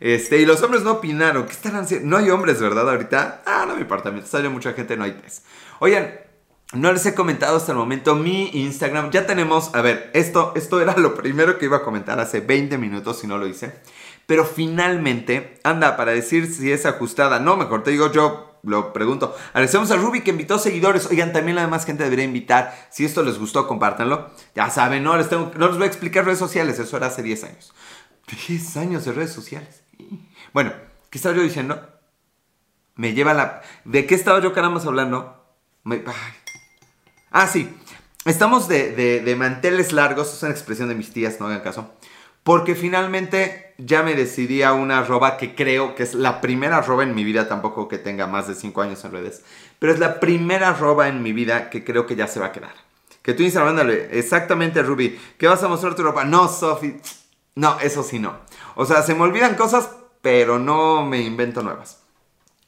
Este, 0.00 0.38
y 0.38 0.46
los 0.46 0.62
hombres 0.62 0.82
no 0.82 0.92
opinaron. 0.92 1.46
¿Qué 1.46 1.52
estarán 1.52 1.84
haciendo? 1.84 2.06
No 2.06 2.18
hay 2.18 2.30
hombres, 2.30 2.60
¿verdad? 2.60 2.88
Ahorita. 2.88 3.42
Ah, 3.44 3.64
no 3.66 3.74
me 3.74 3.80
importa. 3.80 4.10
Mientras 4.10 4.34
haya 4.34 4.50
mucha 4.50 4.72
gente, 4.72 4.96
no 4.96 5.04
hay 5.04 5.12
test. 5.12 5.44
Oigan, 5.80 6.12
no 6.74 6.92
les 6.92 7.06
he 7.06 7.14
comentado 7.14 7.56
hasta 7.56 7.72
el 7.72 7.78
momento 7.78 8.14
mi 8.14 8.50
Instagram. 8.52 9.10
Ya 9.10 9.26
tenemos, 9.26 9.74
a 9.74 9.80
ver, 9.80 10.10
esto, 10.12 10.52
esto 10.54 10.80
era 10.80 10.96
lo 10.96 11.14
primero 11.14 11.56
que 11.56 11.64
iba 11.64 11.78
a 11.78 11.82
comentar 11.82 12.20
hace 12.20 12.40
20 12.40 12.76
minutos 12.76 13.20
si 13.20 13.26
no 13.26 13.38
lo 13.38 13.46
hice. 13.46 13.72
Pero 14.26 14.44
finalmente, 14.44 15.58
anda, 15.64 15.96
para 15.96 16.12
decir 16.12 16.52
si 16.52 16.70
es 16.70 16.84
ajustada. 16.84 17.38
No, 17.38 17.56
mejor 17.56 17.82
te 17.82 17.90
digo 17.90 18.12
yo, 18.12 18.60
lo 18.62 18.92
pregunto. 18.92 19.34
Agradecemos 19.54 19.90
a 19.90 19.96
Ruby 19.96 20.20
que 20.20 20.30
invitó 20.32 20.58
seguidores. 20.58 21.06
Oigan, 21.06 21.32
también 21.32 21.56
la 21.56 21.62
demás 21.62 21.86
gente 21.86 22.04
debería 22.04 22.26
invitar. 22.26 22.76
Si 22.90 23.06
esto 23.06 23.22
les 23.22 23.38
gustó, 23.38 23.66
compártanlo. 23.66 24.30
Ya 24.54 24.68
saben, 24.68 25.02
no 25.02 25.16
les, 25.16 25.30
tengo, 25.30 25.50
no 25.56 25.68
les 25.68 25.76
voy 25.76 25.84
a 25.84 25.88
explicar 25.88 26.26
redes 26.26 26.38
sociales. 26.38 26.78
Eso 26.78 26.98
era 26.98 27.06
hace 27.06 27.22
10 27.22 27.44
años. 27.44 27.72
10 28.46 28.76
años 28.76 29.04
de 29.06 29.12
redes 29.12 29.32
sociales. 29.32 29.84
Bueno, 30.52 30.72
¿qué 31.08 31.16
estaba 31.16 31.34
yo 31.34 31.42
diciendo? 31.42 31.80
Me 32.96 33.14
lleva 33.14 33.32
la... 33.32 33.62
¿De 33.86 34.04
qué 34.06 34.14
estaba 34.14 34.40
yo 34.42 34.52
caramba 34.52 34.82
hablando? 34.82 35.37
Ah, 37.30 37.46
sí. 37.46 37.68
Estamos 38.24 38.68
de, 38.68 39.34
manteles 39.38 39.92
largos, 39.92 40.32
es 40.32 40.42
una 40.42 40.52
expresión 40.52 40.88
de 40.88 40.94
mis 40.94 41.12
tías, 41.12 41.40
no 41.40 41.46
hagan 41.46 41.60
caso. 41.60 41.90
Porque 42.42 42.74
finalmente 42.74 43.74
ya 43.78 44.02
me 44.02 44.14
decidí 44.14 44.62
a 44.62 44.72
una 44.72 44.98
arroba 44.98 45.36
que 45.36 45.54
creo 45.54 45.94
que 45.94 46.02
es 46.02 46.14
la 46.14 46.40
primera 46.40 46.78
arroba 46.78 47.02
en 47.02 47.14
mi 47.14 47.24
vida, 47.24 47.48
tampoco 47.48 47.88
que 47.88 47.98
tenga 47.98 48.26
más 48.26 48.48
de 48.48 48.54
5 48.54 48.82
años 48.82 49.04
en 49.04 49.12
redes, 49.12 49.42
pero 49.78 49.92
es 49.92 49.98
la 49.98 50.18
primera 50.20 50.70
arroba 50.70 51.08
en 51.08 51.22
mi 51.22 51.32
vida 51.32 51.70
que 51.70 51.84
creo 51.84 52.06
que 52.06 52.16
ya 52.16 52.26
se 52.26 52.40
va 52.40 52.46
a 52.46 52.52
quedar. 52.52 52.74
Que 53.22 53.34
tú 53.34 53.42
Instagram, 53.42 53.70
ándale, 53.70 54.18
exactamente 54.18 54.82
Ruby, 54.82 55.18
¿qué 55.36 55.46
vas 55.46 55.62
a 55.62 55.68
mostrar 55.68 55.94
tu 55.94 56.02
ropa? 56.02 56.24
No, 56.24 56.48
Sofi, 56.48 56.96
no, 57.54 57.78
eso 57.80 58.02
sí 58.02 58.18
no. 58.18 58.36
O 58.76 58.86
sea, 58.86 59.02
se 59.02 59.14
me 59.14 59.22
olvidan 59.22 59.54
cosas, 59.54 59.90
pero 60.22 60.58
no 60.58 61.04
me 61.04 61.20
invento 61.20 61.62
nuevas. 61.62 61.98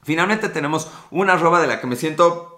Finalmente 0.03 0.49
tenemos 0.49 0.91
una 1.11 1.35
arroba 1.35 1.61
de 1.61 1.67
la 1.67 1.81
que 1.81 1.87
me 1.87 1.97
siento 1.97 2.50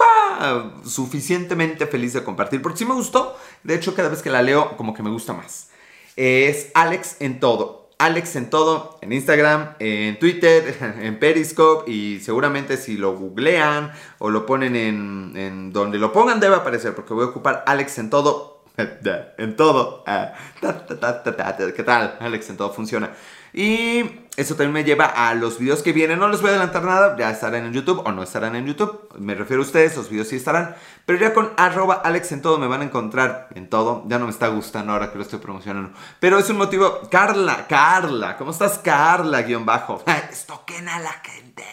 suficientemente 0.85 1.87
feliz 1.87 2.13
de 2.13 2.25
compartir, 2.25 2.63
porque 2.63 2.79
sí 2.79 2.85
me 2.85 2.95
gustó. 2.95 3.37
De 3.63 3.75
hecho, 3.75 3.95
cada 3.95 4.09
vez 4.09 4.23
que 4.23 4.31
la 4.31 4.43
leo, 4.43 4.77
como 4.77 4.95
que 4.95 5.03
me 5.03 5.11
gusta 5.11 5.33
más. 5.33 5.71
Es 6.17 6.71
Alex 6.75 7.17
en 7.21 7.41
todo. 7.41 7.83
Alex 7.99 8.35
en 8.35 8.51
todo, 8.51 8.99
en 9.01 9.13
Instagram, 9.13 9.75
en 9.79 10.19
Twitter, 10.19 10.77
en 11.01 11.21
Periscope 11.21 11.89
y 11.89 12.19
seguramente 12.19 12.77
si 12.77 12.97
lo 12.97 13.17
googlean 13.17 13.93
o 14.19 14.29
lo 14.29 14.45
ponen 14.45 14.75
en, 14.75 15.33
en 15.37 15.73
donde 15.73 15.99
lo 15.99 16.13
pongan 16.13 16.41
debe 16.41 16.57
aparecer 16.57 16.97
porque 16.97 17.15
voy 17.15 17.27
a 17.27 17.29
ocupar 17.29 17.63
Alex 17.65 17.99
en 17.99 18.11
todo. 18.11 18.65
en 19.39 19.57
todo. 19.57 20.03
Ah, 20.07 20.33
¿Qué 20.61 21.83
tal? 21.85 22.17
Alex 22.21 22.51
en 22.51 22.57
todo 22.57 22.73
funciona. 22.73 23.13
Y 23.53 24.03
eso 24.37 24.55
también 24.55 24.73
me 24.73 24.85
lleva 24.85 25.05
a 25.05 25.35
los 25.35 25.59
videos 25.59 25.83
que 25.83 25.93
vienen. 25.93 26.19
No 26.19 26.29
les 26.29 26.41
voy 26.41 26.49
a 26.49 26.53
adelantar 26.55 26.83
nada, 26.85 27.17
ya 27.19 27.31
estarán 27.31 27.67
en 27.67 27.73
YouTube 27.75 28.03
o 28.05 28.13
no 28.13 28.23
estarán 28.23 28.57
en 28.57 28.67
YouTube. 28.67 29.09
Me 29.19 29.35
refiero 29.35 29.63
a 29.63 29.67
ustedes, 29.67 29.95
los 29.97 30.09
videos 30.09 30.29
sí 30.29 30.37
estarán. 30.37 30.75
Pero 31.05 31.19
ya 31.19 31.35
con 31.35 31.53
arroba 31.59 32.01
Alex 32.03 32.33
en 32.33 32.41
todo 32.41 32.59
me 32.59 32.67
van 32.67 32.81
a 32.81 32.85
encontrar 32.85 33.49
en 33.55 33.69
todo. 33.69 34.05
Ya 34.07 34.19
no 34.19 34.25
me 34.25 34.31
está 34.31 34.49
gustando 34.49 34.93
ahora 34.93 35.11
que 35.13 35.19
lo 35.19 35.23
estoy 35.23 35.39
promocionando. 35.39 35.93
Pero 36.19 36.39
es 36.39 36.49
un 36.49 36.57
motivo. 36.57 37.01
Carla, 37.11 37.67
Carla, 37.69 38.39
¿cómo 38.39 38.53
estás, 38.53 38.79
Carla? 38.79 39.43
Guión 39.43 39.67
bajo. 39.67 40.03
Estoquen 40.31 40.89
a 40.89 40.99
la 40.99 41.13
gente. 41.13 41.65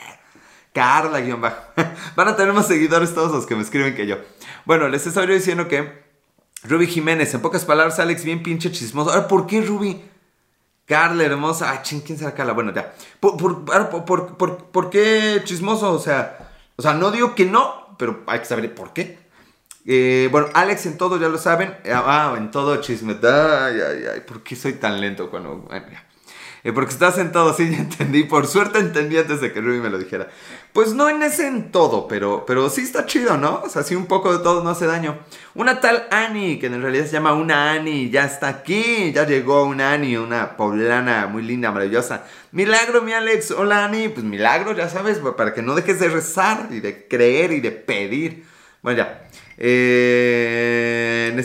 Carla, 0.74 1.22
guion 1.22 1.42
bajo. 1.42 1.62
Van 2.16 2.28
a 2.28 2.36
tener 2.36 2.54
más 2.54 2.68
seguidores 2.68 3.14
todos 3.14 3.32
los 3.32 3.46
que 3.46 3.56
me 3.56 3.62
escriben 3.62 3.96
que 3.96 4.06
yo. 4.06 4.18
Bueno, 4.66 4.88
les 4.88 5.08
estoy 5.08 5.28
diciendo 5.28 5.68
que 5.68 6.04
Ruby 6.64 6.88
Jiménez, 6.88 7.34
en 7.34 7.42
pocas 7.42 7.66
palabras, 7.66 8.00
Alex, 8.00 8.24
bien 8.24 8.44
pinche 8.44 8.72
chismoso. 8.72 9.12
Ahora, 9.12 9.28
¿por 9.28 9.48
qué 9.48 9.62
Ruby? 9.62 10.09
Carla, 10.90 11.24
hermosa. 11.24 11.70
Ah, 11.72 11.84
ching, 11.84 12.02
¿quién 12.02 12.18
será 12.18 12.34
Carla? 12.34 12.54
Bueno, 12.54 12.74
ya. 12.74 12.96
¿Por, 13.20 13.38
por, 13.38 14.66
por, 14.72 14.90
qué 14.90 15.40
chismoso? 15.44 15.94
O 15.94 16.00
sea, 16.00 16.50
o 16.78 16.82
sea, 16.82 16.96
no 16.96 17.12
digo 17.12 17.36
que 17.36 17.46
no, 17.46 17.96
pero 18.00 18.24
hay 18.26 18.40
que 18.40 18.46
saber 18.46 18.74
por 18.74 18.92
qué. 18.92 19.20
Eh, 19.86 20.30
bueno, 20.32 20.48
Alex 20.56 20.88
en 20.88 20.98
todo, 20.98 21.20
ya 21.20 21.30
lo 21.30 21.38
saben. 21.38 21.78
Ah, 21.94 22.34
en 22.36 22.50
todo 22.50 22.78
chisme. 22.78 23.16
Ay, 23.22 23.80
ay, 23.82 24.04
ay. 24.16 24.22
¿Por 24.22 24.42
qué 24.42 24.56
soy 24.56 24.74
tan 24.74 25.00
lento 25.00 25.30
cuando.? 25.30 25.70
Ya. 25.70 26.09
Eh, 26.64 26.74
porque 26.74 26.92
estás 26.92 27.18
en 27.18 27.32
todo, 27.32 27.54
sí, 27.54 27.70
ya 27.72 27.78
entendí. 27.78 28.24
Por 28.24 28.48
suerte 28.48 28.80
entendí 28.80 29.18
antes 29.18 29.42
de 29.42 29.54
que 29.54 29.62
Ruby 29.62 29.80
me 29.80 29.90
lo 29.90 29.98
dijera. 29.98 30.28
Pues 30.74 30.94
no 30.94 31.10
en 31.10 31.24
ese 31.24 31.48
en 31.48 31.72
todo, 31.72 32.08
pero, 32.08 32.46
pero 32.46 32.70
sí 32.70 32.82
está 32.82 33.06
chido, 33.06 33.38
¿no? 33.38 33.62
O 33.64 33.70
sea, 33.70 33.84
sí 33.84 33.96
un 33.96 34.06
poco 34.06 34.38
de 34.38 34.44
todo 34.44 34.64
no 34.64 34.70
hace 34.70 34.86
daño. 34.86 35.18
Una 35.56 35.80
tal 35.80 36.08
Annie, 36.12 36.60
que 36.60 36.68
en 36.68 36.82
realidad 36.82 37.06
se 37.06 37.14
llama 37.14 37.34
una 37.34 37.72
Annie, 37.72 38.10
ya 38.10 38.26
está 38.26 38.48
aquí. 38.50 39.12
Ya 39.14 39.26
llegó 39.26 39.64
una 39.64 39.94
Annie, 39.94 40.18
una 40.18 40.58
poblana 40.58 41.28
muy 41.28 41.44
linda, 41.44 41.72
maravillosa. 41.72 42.26
Milagro, 42.52 43.02
mi 43.02 43.14
Alex. 43.14 43.52
Hola, 43.52 43.86
Annie. 43.86 44.10
Pues 44.10 44.26
milagro, 44.26 44.74
ya 44.76 44.90
sabes, 44.90 45.20
para 45.38 45.54
que 45.54 45.62
no 45.62 45.76
dejes 45.76 46.00
de 46.00 46.10
rezar 46.10 46.68
y 46.72 46.80
de 46.80 47.08
creer 47.08 47.52
y 47.52 47.62
de 47.62 47.72
pedir. 47.72 48.46
Bueno, 48.82 49.00
ya. 49.00 49.26
Eh, 49.62 51.36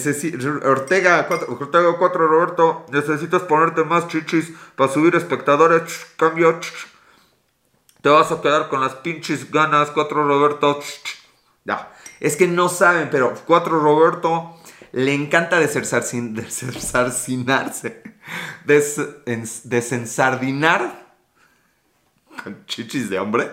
Ortega, 0.62 1.26
Ortega 1.48 1.96
4, 1.98 2.28
Roberto, 2.28 2.86
necesitas 2.92 3.42
ponerte 3.42 3.82
más 3.82 4.06
chichis 4.06 4.52
para 4.76 4.90
subir 4.90 5.16
espectadores. 5.16 6.06
cambio. 6.16 6.60
Te 8.00 8.08
vas 8.08 8.30
a 8.30 8.40
quedar 8.40 8.68
con 8.68 8.80
las 8.80 8.94
pinches 8.96 9.50
ganas, 9.50 9.90
4 9.90 10.28
Roberto. 10.28 10.78
ya. 11.64 11.92
Es 12.20 12.36
que 12.36 12.46
no 12.46 12.68
saben, 12.68 13.08
pero 13.10 13.34
4 13.46 13.80
Roberto 13.80 14.60
le 14.92 15.12
encanta 15.12 15.58
desensarcinarse. 15.58 18.02
Des, 18.64 19.00
desensardinar 19.64 21.04
con 22.42 22.64
chichis 22.66 23.10
de 23.10 23.18
hombre. 23.18 23.50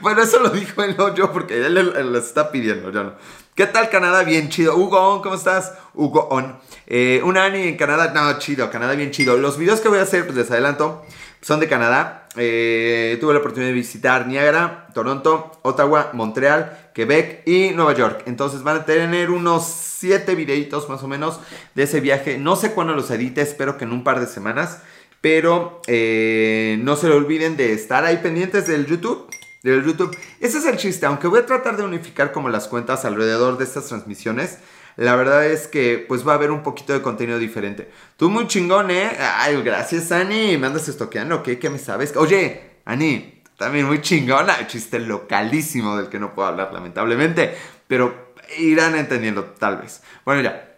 Bueno, 0.00 0.22
eso 0.22 0.40
lo 0.40 0.48
dijo 0.50 0.82
él, 0.82 0.96
no 0.96 1.12
porque 1.32 1.66
él 1.66 1.74
le, 1.74 2.18
está 2.18 2.52
pidiendo, 2.52 2.90
yo 2.90 3.04
no. 3.04 3.14
¿Qué 3.56 3.64
tal 3.64 3.88
Canadá? 3.88 4.22
Bien 4.22 4.50
chido. 4.50 4.76
Hugo 4.76 5.22
¿cómo 5.22 5.34
estás? 5.34 5.72
Hugo 5.94 6.28
On. 6.28 6.58
Eh, 6.86 7.22
un 7.24 7.38
Ani 7.38 7.62
en 7.62 7.78
Canadá, 7.78 8.12
no, 8.12 8.38
chido, 8.38 8.70
Canadá 8.70 8.92
bien 8.92 9.12
chido. 9.12 9.38
Los 9.38 9.56
videos 9.56 9.80
que 9.80 9.88
voy 9.88 9.98
a 9.98 10.02
hacer, 10.02 10.26
pues 10.26 10.36
les 10.36 10.50
adelanto, 10.50 11.02
son 11.40 11.58
de 11.58 11.66
Canadá. 11.66 12.28
Eh, 12.36 13.16
tuve 13.18 13.32
la 13.32 13.38
oportunidad 13.38 13.70
de 13.70 13.74
visitar 13.74 14.26
Niagara, 14.26 14.88
Toronto, 14.92 15.52
Ottawa, 15.62 16.10
Montreal, 16.12 16.90
Quebec 16.92 17.48
y 17.48 17.70
Nueva 17.70 17.94
York. 17.94 18.24
Entonces 18.26 18.62
van 18.62 18.76
a 18.76 18.84
tener 18.84 19.30
unos 19.30 19.64
7 19.64 20.34
videitos 20.34 20.90
más 20.90 21.02
o 21.02 21.08
menos 21.08 21.40
de 21.74 21.84
ese 21.84 22.00
viaje. 22.00 22.36
No 22.36 22.56
sé 22.56 22.72
cuándo 22.72 22.92
los 22.92 23.10
edite, 23.10 23.40
espero 23.40 23.78
que 23.78 23.84
en 23.84 23.92
un 23.92 24.04
par 24.04 24.20
de 24.20 24.26
semanas. 24.26 24.82
Pero 25.22 25.80
eh, 25.86 26.78
no 26.82 26.94
se 26.96 27.08
lo 27.08 27.16
olviden 27.16 27.56
de 27.56 27.72
estar 27.72 28.04
ahí 28.04 28.18
pendientes 28.18 28.66
del 28.66 28.84
YouTube 28.84 29.30
del 29.72 29.84
YouTube. 29.84 30.16
Ese 30.40 30.58
es 30.58 30.66
el 30.66 30.76
chiste, 30.76 31.06
aunque 31.06 31.28
voy 31.28 31.40
a 31.40 31.46
tratar 31.46 31.76
de 31.76 31.84
unificar 31.84 32.32
como 32.32 32.48
las 32.48 32.68
cuentas 32.68 33.04
alrededor 33.04 33.58
de 33.58 33.64
estas 33.64 33.86
transmisiones. 33.86 34.58
La 34.96 35.14
verdad 35.14 35.44
es 35.44 35.68
que 35.68 36.04
pues 36.08 36.26
va 36.26 36.32
a 36.32 36.34
haber 36.36 36.50
un 36.50 36.62
poquito 36.62 36.92
de 36.92 37.02
contenido 37.02 37.38
diferente. 37.38 37.90
Tú 38.16 38.30
muy 38.30 38.46
chingón, 38.46 38.90
¿eh? 38.90 39.10
Ay, 39.18 39.60
gracias, 39.62 40.10
Ani. 40.10 40.56
Me 40.56 40.68
andas 40.68 40.88
estoqueando, 40.88 41.42
¿qué? 41.42 41.58
¿Qué 41.58 41.68
me 41.68 41.78
sabes? 41.78 42.16
Oye, 42.16 42.78
Ani, 42.86 43.42
también 43.58 43.86
muy 43.86 44.00
chingona. 44.00 44.66
Chiste 44.66 44.98
localísimo 44.98 45.96
del 45.96 46.08
que 46.08 46.18
no 46.18 46.34
puedo 46.34 46.48
hablar, 46.48 46.72
lamentablemente. 46.72 47.54
Pero 47.86 48.32
irán 48.58 48.96
entendiendo, 48.96 49.44
tal 49.44 49.78
vez. 49.78 50.02
Bueno, 50.24 50.40
ya. 50.40 50.74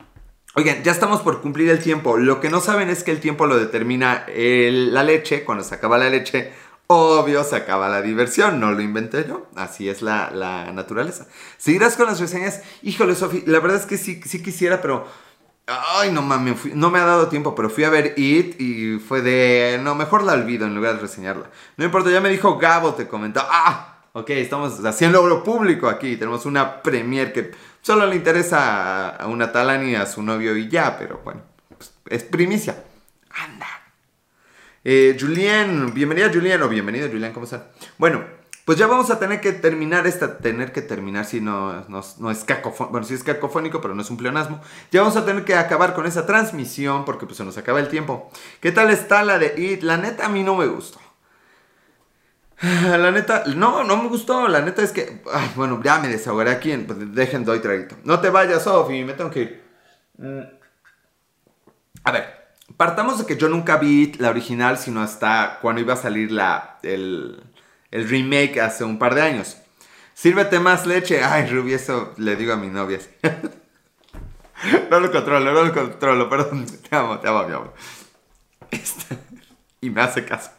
Oigan, 0.54 0.82
ya 0.82 0.90
estamos 0.90 1.20
por 1.20 1.40
cumplir 1.40 1.68
el 1.68 1.78
tiempo. 1.78 2.16
Lo 2.16 2.40
que 2.40 2.50
no 2.50 2.60
saben 2.60 2.90
es 2.90 3.04
que 3.04 3.12
el 3.12 3.20
tiempo 3.20 3.46
lo 3.46 3.56
determina 3.56 4.26
la 4.26 5.04
leche. 5.04 5.44
Cuando 5.44 5.62
se 5.62 5.76
acaba 5.76 5.96
la 5.98 6.10
leche, 6.10 6.52
Obvio, 6.90 7.44
se 7.44 7.54
acaba 7.54 7.90
la 7.90 8.00
diversión, 8.00 8.60
no 8.60 8.72
lo 8.72 8.80
inventé 8.80 9.26
yo, 9.28 9.46
así 9.56 9.90
es 9.90 10.00
la, 10.00 10.30
naturaleza. 10.72 11.26
Seguirás 11.58 11.96
con 11.96 12.06
las 12.06 12.18
reseñas, 12.18 12.62
híjole 12.80 13.14
Sofi, 13.14 13.42
la 13.44 13.60
verdad 13.60 13.76
es 13.76 13.84
que 13.84 13.98
sí, 13.98 14.22
sí 14.24 14.42
quisiera, 14.42 14.80
pero... 14.80 15.06
Ay, 15.66 16.10
no 16.12 16.22
mames, 16.22 16.74
no 16.74 16.90
me 16.90 16.98
ha 16.98 17.04
dado 17.04 17.28
tiempo, 17.28 17.54
pero 17.54 17.68
fui 17.68 17.84
a 17.84 17.90
ver 17.90 18.14
It 18.16 18.58
y 18.58 18.98
fue 19.00 19.20
de... 19.20 19.78
No, 19.82 19.94
mejor 19.94 20.22
la 20.22 20.32
olvido 20.32 20.64
en 20.64 20.74
lugar 20.74 20.94
de 20.94 21.02
reseñarla. 21.02 21.50
No 21.76 21.84
importa, 21.84 22.10
ya 22.10 22.22
me 22.22 22.30
dijo 22.30 22.56
Gabo, 22.56 22.94
te 22.94 23.06
comentó. 23.06 23.42
Ah, 23.46 23.98
ok, 24.14 24.30
estamos 24.30 24.82
haciendo 24.82 25.26
lo 25.26 25.44
público 25.44 25.88
aquí. 25.88 26.16
Tenemos 26.16 26.46
una 26.46 26.80
premier 26.80 27.34
que 27.34 27.50
solo 27.82 28.06
le 28.06 28.16
interesa 28.16 29.10
a 29.10 29.26
una 29.26 29.52
talani 29.52 29.90
y 29.90 29.94
a 29.94 30.06
su 30.06 30.22
novio 30.22 30.56
y 30.56 30.70
ya, 30.70 30.96
pero 30.96 31.20
bueno, 31.22 31.42
pues, 31.76 31.92
es 32.08 32.24
primicia. 32.24 32.82
Eh, 34.84 35.16
Julien, 35.18 35.92
bienvenida 35.92 36.30
Julien, 36.32 36.62
o 36.62 36.68
bienvenido 36.68 37.08
Julien, 37.08 37.32
¿cómo 37.32 37.44
están? 37.44 37.64
Bueno, 37.98 38.24
pues 38.64 38.78
ya 38.78 38.86
vamos 38.86 39.10
a 39.10 39.18
tener 39.18 39.40
que 39.40 39.52
terminar 39.52 40.06
esta, 40.06 40.38
tener 40.38 40.72
que 40.72 40.82
terminar 40.82 41.24
si 41.24 41.40
no, 41.40 41.84
no, 41.88 42.30
es 42.30 42.44
cacofónico, 42.44 42.92
bueno, 42.92 43.06
sí 43.06 43.14
es 43.14 43.24
cacofónico, 43.24 43.80
pero 43.80 43.94
no 43.94 44.02
es 44.02 44.10
un 44.10 44.16
pleonasmo. 44.16 44.60
Ya 44.92 45.00
vamos 45.00 45.16
a 45.16 45.24
tener 45.24 45.44
que 45.44 45.56
acabar 45.56 45.94
con 45.94 46.06
esa 46.06 46.26
transmisión 46.26 47.04
porque 47.04 47.26
pues 47.26 47.38
se 47.38 47.44
nos 47.44 47.58
acaba 47.58 47.80
el 47.80 47.88
tiempo. 47.88 48.30
¿Qué 48.60 48.70
tal 48.70 48.90
está 48.90 49.24
la 49.24 49.38
de 49.38 49.54
It? 49.60 49.82
La 49.82 49.96
neta 49.96 50.26
a 50.26 50.28
mí 50.28 50.44
no 50.44 50.54
me 50.54 50.66
gustó. 50.66 51.00
La 52.62 53.10
neta, 53.10 53.44
no, 53.54 53.84
no 53.84 53.96
me 54.02 54.08
gustó. 54.08 54.48
La 54.48 54.60
neta 54.60 54.82
es 54.82 54.92
que, 54.92 55.22
bueno, 55.54 55.80
ya 55.82 55.98
me 55.98 56.08
desahogaré 56.08 56.50
aquí. 56.50 56.76
Pues 56.76 57.14
dejen, 57.14 57.44
doy 57.44 57.60
traguito. 57.60 57.96
No 58.04 58.20
te 58.20 58.30
vayas, 58.30 58.64
Sofi, 58.64 59.04
me 59.04 59.14
tengo 59.14 59.30
que 59.30 59.40
ir. 59.40 59.62
Mm. 60.18 60.40
A 62.04 62.10
ver, 62.10 62.37
partamos 62.78 63.18
de 63.18 63.26
que 63.26 63.36
yo 63.36 63.50
nunca 63.50 63.76
vi 63.76 64.12
la 64.18 64.30
original, 64.30 64.78
sino 64.78 65.02
hasta 65.02 65.58
cuando 65.60 65.82
iba 65.82 65.92
a 65.92 65.96
salir 65.96 66.32
la, 66.32 66.78
el, 66.82 67.42
el 67.90 68.08
remake 68.08 68.60
hace 68.60 68.84
un 68.84 68.98
par 68.98 69.14
de 69.14 69.20
años. 69.20 69.58
Sírvete 70.14 70.58
más 70.60 70.86
leche. 70.86 71.22
Ay, 71.22 71.50
Ruby, 71.50 71.74
eso 71.74 72.14
le 72.16 72.36
digo 72.36 72.52
a 72.52 72.56
mi 72.56 72.68
novia. 72.68 73.00
no 74.90 75.00
lo 75.00 75.12
controlo, 75.12 75.52
no 75.52 75.64
lo 75.64 75.74
controlo, 75.74 76.30
perdón. 76.30 76.66
Te 76.66 76.96
amo, 76.96 77.18
te 77.18 77.28
amo, 77.28 77.46
mi 77.46 77.54
amor. 77.54 77.74
Este, 78.70 79.18
y 79.80 79.90
me 79.90 80.00
hace 80.00 80.24
caso. 80.24 80.50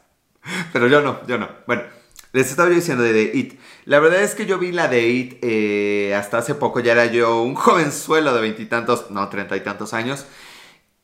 Pero 0.72 0.88
yo 0.88 1.02
no, 1.02 1.26
yo 1.26 1.38
no. 1.38 1.50
Bueno, 1.68 1.84
les 2.32 2.50
estaba 2.50 2.70
yo 2.70 2.76
diciendo 2.76 3.04
de 3.04 3.14
The 3.14 3.38
It. 3.38 3.60
La 3.86 4.00
verdad 4.00 4.22
es 4.22 4.36
que 4.36 4.46
yo 4.46 4.60
vi 4.60 4.72
la 4.72 4.88
de 4.88 5.08
It 5.08 5.40
eh, 5.42 6.16
hasta 6.16 6.38
hace 6.40 6.54
poco. 6.54 6.80
Ya 6.82 6.92
era 6.92 7.06
yo 7.06 7.42
un 7.42 7.56
jovenzuelo 7.56 8.34
de 8.34 8.42
veintitantos, 8.42 9.10
no, 9.10 9.28
treinta 9.30 9.56
y 9.56 9.62
tantos 9.62 9.94
años. 9.94 10.26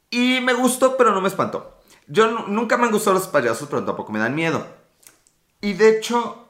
Y 0.09 0.39
me 0.41 0.53
gustó, 0.53 0.97
pero 0.97 1.11
no 1.11 1.21
me 1.21 1.27
espantó. 1.27 1.79
Yo 2.07 2.47
nunca 2.47 2.77
me 2.77 2.85
han 2.85 2.91
gustado 2.91 3.15
los 3.15 3.27
payasos, 3.27 3.67
pero 3.69 3.83
tampoco 3.83 4.11
me 4.11 4.19
dan 4.19 4.35
miedo. 4.35 4.65
Y 5.61 5.73
de 5.73 5.89
hecho, 5.89 6.45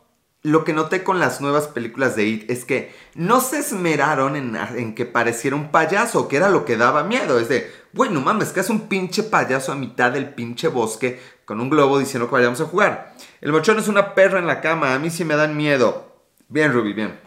lo 0.45 0.63
que 0.63 0.73
noté 0.73 1.03
con 1.03 1.19
las 1.19 1.41
nuevas 1.41 1.67
películas 1.67 2.15
de 2.15 2.25
It 2.25 2.51
es 2.51 2.65
que 2.65 2.93
no 3.15 3.39
se 3.41 3.59
esmeraron 3.59 4.35
en, 4.35 4.93
que 4.93 5.05
pareciera 5.05 5.55
un 5.55 5.71
payaso, 5.71 6.27
que 6.27 6.37
era 6.37 6.49
lo 6.49 6.65
que 6.65 6.77
daba 6.77 7.03
miedo. 7.03 7.39
Es 7.39 7.49
de, 7.49 7.71
bueno, 7.93 8.21
mames, 8.21 8.49
que 8.49 8.59
es 8.59 8.69
un 8.69 8.87
pinche 8.87 9.23
payaso 9.23 9.71
a 9.71 9.75
mitad 9.75 10.11
del 10.11 10.33
pinche 10.33 10.67
bosque 10.67 11.19
con 11.45 11.61
un 11.61 11.69
globo 11.69 11.97
diciendo 11.97 12.27
que 12.27 12.35
vayamos 12.35 12.61
a 12.61 12.65
jugar. 12.65 13.15
El 13.41 13.53
mochón 13.53 13.79
es 13.79 13.87
una 13.87 14.13
perra 14.13 14.39
en 14.39 14.47
la 14.47 14.61
cama, 14.61 14.93
a 14.93 14.99
mí 14.99 15.09
sí 15.09 15.25
me 15.25 15.35
dan 15.35 15.57
miedo. 15.57 16.13
Bien, 16.47 16.73
Ruby, 16.73 16.93
bien. 16.93 17.19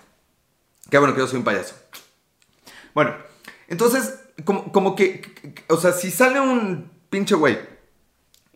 Qué 0.91 0.99
bueno 0.99 1.14
que 1.14 1.21
yo 1.21 1.27
soy 1.27 1.38
un 1.38 1.45
payaso. 1.45 1.75
Bueno, 2.95 3.14
entonces 3.69 4.21
como, 4.44 4.94
que, 4.94 5.22
o 5.68 5.77
sea, 5.77 5.92
si 5.92 6.11
sale 6.11 6.40
un 6.40 6.90
pinche 7.11 7.35
güey, 7.35 7.59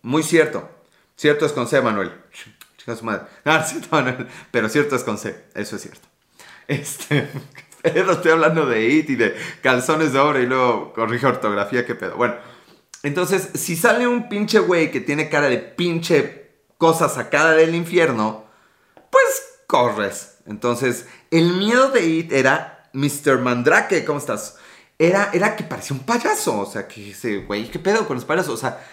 muy 0.03 0.23
cierto, 0.23 0.69
cierto 1.17 1.47
es 1.47 1.53
con 1.53 1.67
C, 1.67 1.81
Manuel. 1.81 2.13
Chica 2.77 2.97
su 2.97 3.05
madre. 3.05 3.23
Ah, 3.45 3.63
cierto, 3.63 3.89
Manuel. 3.91 4.27
Pero 4.51 4.69
cierto 4.69 4.97
es 4.97 5.05
con 5.05 5.19
C, 5.19 5.45
eso 5.55 5.77
es 5.77 5.83
cierto. 5.83 6.09
Este, 6.69 7.29
estoy 7.83 8.33
hablando 8.33 8.67
de 8.67 8.89
IT 8.89 9.11
y 9.11 9.17
de 9.17 9.37
calzones 9.63 10.13
de 10.13 10.19
obra 10.19 10.41
y 10.41 10.47
luego 10.47 10.93
corrige 10.93 11.27
ortografía, 11.27 11.85
qué 11.85 11.95
pedo. 11.95 12.17
Bueno, 12.17 12.35
entonces, 13.03 13.51
si 13.55 13.77
sale 13.77 14.07
un 14.07 14.29
pinche 14.29 14.61
güey 14.61 14.91
que 14.91 15.01
tiene 15.01 15.29
cara 15.29 15.49
de 15.49 15.59
pinche 15.59 16.51
cosa 16.79 17.09
sacada 17.09 17.53
del 17.53 17.75
infierno, 17.75 18.45
pues 19.11 19.25
corres. 19.67 20.39
Entonces, 20.47 21.07
el 21.31 21.55
miedo 21.55 21.91
de 21.91 22.07
IT 22.07 22.33
era 22.33 22.91
Mr. 22.93 23.39
Mandrake, 23.39 24.05
¿cómo 24.05 24.19
estás? 24.19 24.57
Era, 25.07 25.57
que 25.57 25.65
parecía 25.65 25.97
un 25.97 26.05
payaso. 26.05 26.61
O 26.61 26.67
sea, 26.67 26.87
que 26.87 27.11
ese 27.11 27.39
güey, 27.39 27.71
¿qué 27.71 27.79
pedo 27.79 28.07
con 28.07 28.17
los 28.17 28.25
payasos? 28.25 28.55
O 28.55 28.57
sea, 28.57 28.85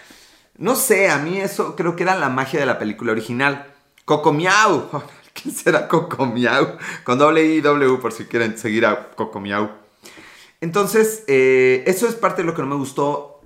no 0.58 0.74
sé, 0.74 1.10
a 1.10 1.18
mí 1.18 1.38
eso 1.38 1.76
creo 1.76 1.96
que 1.96 2.02
era 2.02 2.16
la 2.16 2.28
magia 2.28 2.60
de 2.60 2.66
la 2.66 2.78
película 2.78 3.12
original. 3.12 3.66
Coco 4.04 4.32
Miau. 4.32 4.88
¿Quién 5.32 5.54
será 5.54 5.88
Coco 5.88 6.26
Miau? 6.26 6.76
Con 7.04 7.18
doble 7.18 7.44
I 7.44 7.58
y 7.58 7.60
W 7.60 7.98
por 7.98 8.12
si 8.12 8.24
quieren 8.24 8.58
seguir 8.58 8.86
a 8.86 9.10
Coco 9.10 9.40
Miau. 9.40 9.70
Entonces, 10.60 11.24
eh, 11.28 11.84
eso 11.86 12.06
es 12.06 12.14
parte 12.14 12.42
de 12.42 12.46
lo 12.46 12.54
que 12.54 12.62
no 12.62 12.68
me 12.68 12.76
gustó. 12.76 13.40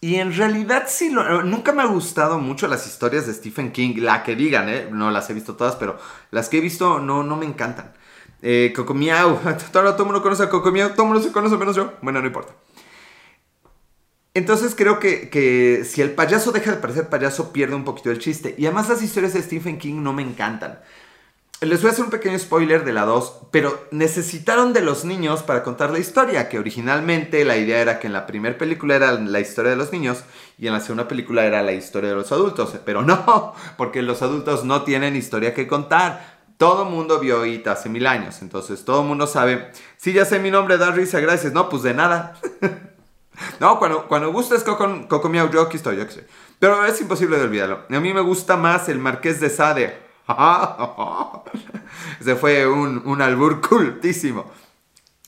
Y 0.00 0.16
en 0.16 0.34
realidad 0.34 0.84
sí, 0.88 1.10
nunca 1.44 1.72
me 1.72 1.82
ha 1.82 1.86
gustado 1.86 2.38
mucho 2.38 2.66
las 2.66 2.86
historias 2.86 3.26
de 3.26 3.34
Stephen 3.34 3.70
King. 3.70 3.96
La 3.98 4.22
que 4.22 4.34
digan, 4.34 4.70
¿eh? 4.70 4.88
No 4.90 5.10
las 5.10 5.28
he 5.28 5.34
visto 5.34 5.56
todas, 5.56 5.76
pero 5.76 5.98
las 6.30 6.48
que 6.48 6.58
he 6.58 6.60
visto 6.62 6.98
no, 6.98 7.22
no 7.22 7.36
me 7.36 7.44
encantan. 7.44 7.92
Eh, 8.42 8.72
Cocomiau. 8.74 9.38
Todo 9.72 9.96
el 9.96 10.04
mundo 10.04 10.22
conoce 10.22 10.44
a 10.44 10.48
Cocomiau. 10.48 10.90
Todo 10.90 11.02
el 11.02 11.08
mundo 11.12 11.22
se 11.22 11.32
conoce 11.32 11.56
menos 11.56 11.76
yo. 11.76 11.94
Bueno, 12.02 12.20
no 12.20 12.26
importa. 12.26 12.54
Entonces 14.32 14.74
creo 14.76 15.00
que, 15.00 15.28
que, 15.28 15.84
si 15.84 16.02
el 16.02 16.12
payaso 16.12 16.52
deja 16.52 16.70
de 16.70 16.76
parecer 16.76 17.08
payaso, 17.08 17.52
pierde 17.52 17.74
un 17.74 17.84
poquito 17.84 18.10
el 18.10 18.18
chiste. 18.18 18.54
Y 18.56 18.66
además 18.66 18.88
las 18.88 19.02
historias 19.02 19.34
de 19.34 19.42
Stephen 19.42 19.78
King 19.78 20.02
no 20.02 20.12
me 20.12 20.22
encantan. 20.22 20.78
Les 21.62 21.82
voy 21.82 21.90
a 21.90 21.92
hacer 21.92 22.06
un 22.06 22.10
pequeño 22.10 22.38
spoiler 22.38 22.86
de 22.86 22.94
la 22.94 23.04
2, 23.04 23.48
pero 23.50 23.86
necesitaron 23.90 24.72
de 24.72 24.80
los 24.80 25.04
niños 25.04 25.42
para 25.42 25.62
contar 25.62 25.90
la 25.90 25.98
historia, 25.98 26.48
que 26.48 26.58
originalmente 26.58 27.44
la 27.44 27.58
idea 27.58 27.82
era 27.82 27.98
que 27.98 28.06
en 28.06 28.14
la 28.14 28.26
primera 28.26 28.56
película 28.56 28.96
era 28.96 29.12
la 29.12 29.40
historia 29.40 29.72
de 29.72 29.76
los 29.76 29.92
niños 29.92 30.24
y 30.56 30.68
en 30.68 30.72
la 30.72 30.80
segunda 30.80 31.06
película 31.06 31.44
era 31.44 31.62
la 31.62 31.72
historia 31.72 32.08
de 32.08 32.16
los 32.16 32.32
adultos, 32.32 32.78
pero 32.86 33.02
no, 33.02 33.52
porque 33.76 34.00
los 34.00 34.22
adultos 34.22 34.64
no 34.64 34.84
tienen 34.84 35.16
historia 35.16 35.52
que 35.52 35.66
contar. 35.66 36.39
Todo 36.60 36.84
mundo 36.84 37.18
vio 37.18 37.46
IT 37.46 37.66
hace 37.68 37.88
mil 37.88 38.06
años, 38.06 38.42
entonces 38.42 38.84
todo 38.84 39.00
el 39.00 39.08
mundo 39.08 39.26
sabe. 39.26 39.70
Sí, 39.96 40.12
ya 40.12 40.26
sé 40.26 40.38
mi 40.38 40.50
nombre, 40.50 40.76
da 40.76 40.90
risa, 40.90 41.18
gracias. 41.18 41.54
No, 41.54 41.70
pues 41.70 41.82
de 41.82 41.94
nada. 41.94 42.38
no, 43.60 43.78
cuando, 43.78 44.06
cuando 44.06 44.30
gustes 44.30 44.62
Coco, 44.62 45.08
Coco 45.08 45.30
Miau, 45.30 45.50
yo 45.50 45.62
aquí 45.62 45.78
estoy, 45.78 45.96
yo 45.96 46.02
aquí 46.02 46.10
estoy. 46.10 46.26
Pero 46.58 46.84
es 46.84 47.00
imposible 47.00 47.38
de 47.38 47.44
olvidarlo. 47.44 47.86
A 47.88 48.00
mí 48.00 48.12
me 48.12 48.20
gusta 48.20 48.58
más 48.58 48.90
el 48.90 48.98
Marqués 48.98 49.40
de 49.40 49.48
Sade. 49.48 49.98
Ese 52.20 52.36
fue 52.36 52.66
un, 52.66 53.04
un 53.06 53.22
albur 53.22 53.66
cultísimo. 53.66 54.44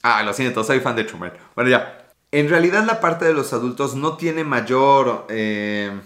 Ah, 0.03 0.23
lo 0.25 0.35
siento, 0.35 0.63
soy 0.63 0.81
fan 0.81 0.97
de 0.97 1.05
Truman. 1.05 1.33
Bueno, 1.55 1.71
ya. 1.71 2.09
En 2.31 2.51
realidad 2.51 2.85
la 2.85 3.01
parte 3.01 3.25
de 3.25 3.33
los 3.33 3.55
adultos 3.55 3.95
no 3.95 4.19
tiene 4.19 4.45
mayor... 4.45 5.25
Eh, 5.31 5.99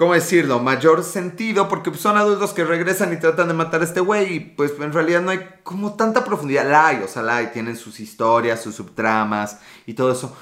¿Cómo 0.00 0.14
decirlo? 0.14 0.60
Mayor 0.60 1.04
sentido 1.04 1.68
porque 1.68 1.92
son 1.92 2.16
adultos 2.16 2.54
que 2.54 2.64
regresan 2.64 3.12
y 3.12 3.18
tratan 3.18 3.48
de 3.48 3.52
matar 3.52 3.82
a 3.82 3.84
este 3.84 4.00
güey 4.00 4.32
y 4.32 4.40
pues 4.40 4.72
en 4.80 4.94
realidad 4.94 5.20
no 5.20 5.30
hay 5.30 5.40
como 5.62 5.94
tanta 5.94 6.24
profundidad. 6.24 6.66
La 6.70 6.86
hay, 6.86 7.02
o 7.02 7.06
sea, 7.06 7.20
la 7.20 7.36
hay, 7.36 7.48
tienen 7.48 7.76
sus 7.76 8.00
historias, 8.00 8.62
sus 8.62 8.74
subtramas 8.74 9.60
y 9.84 9.92
todo 9.92 10.12
eso. 10.12 10.34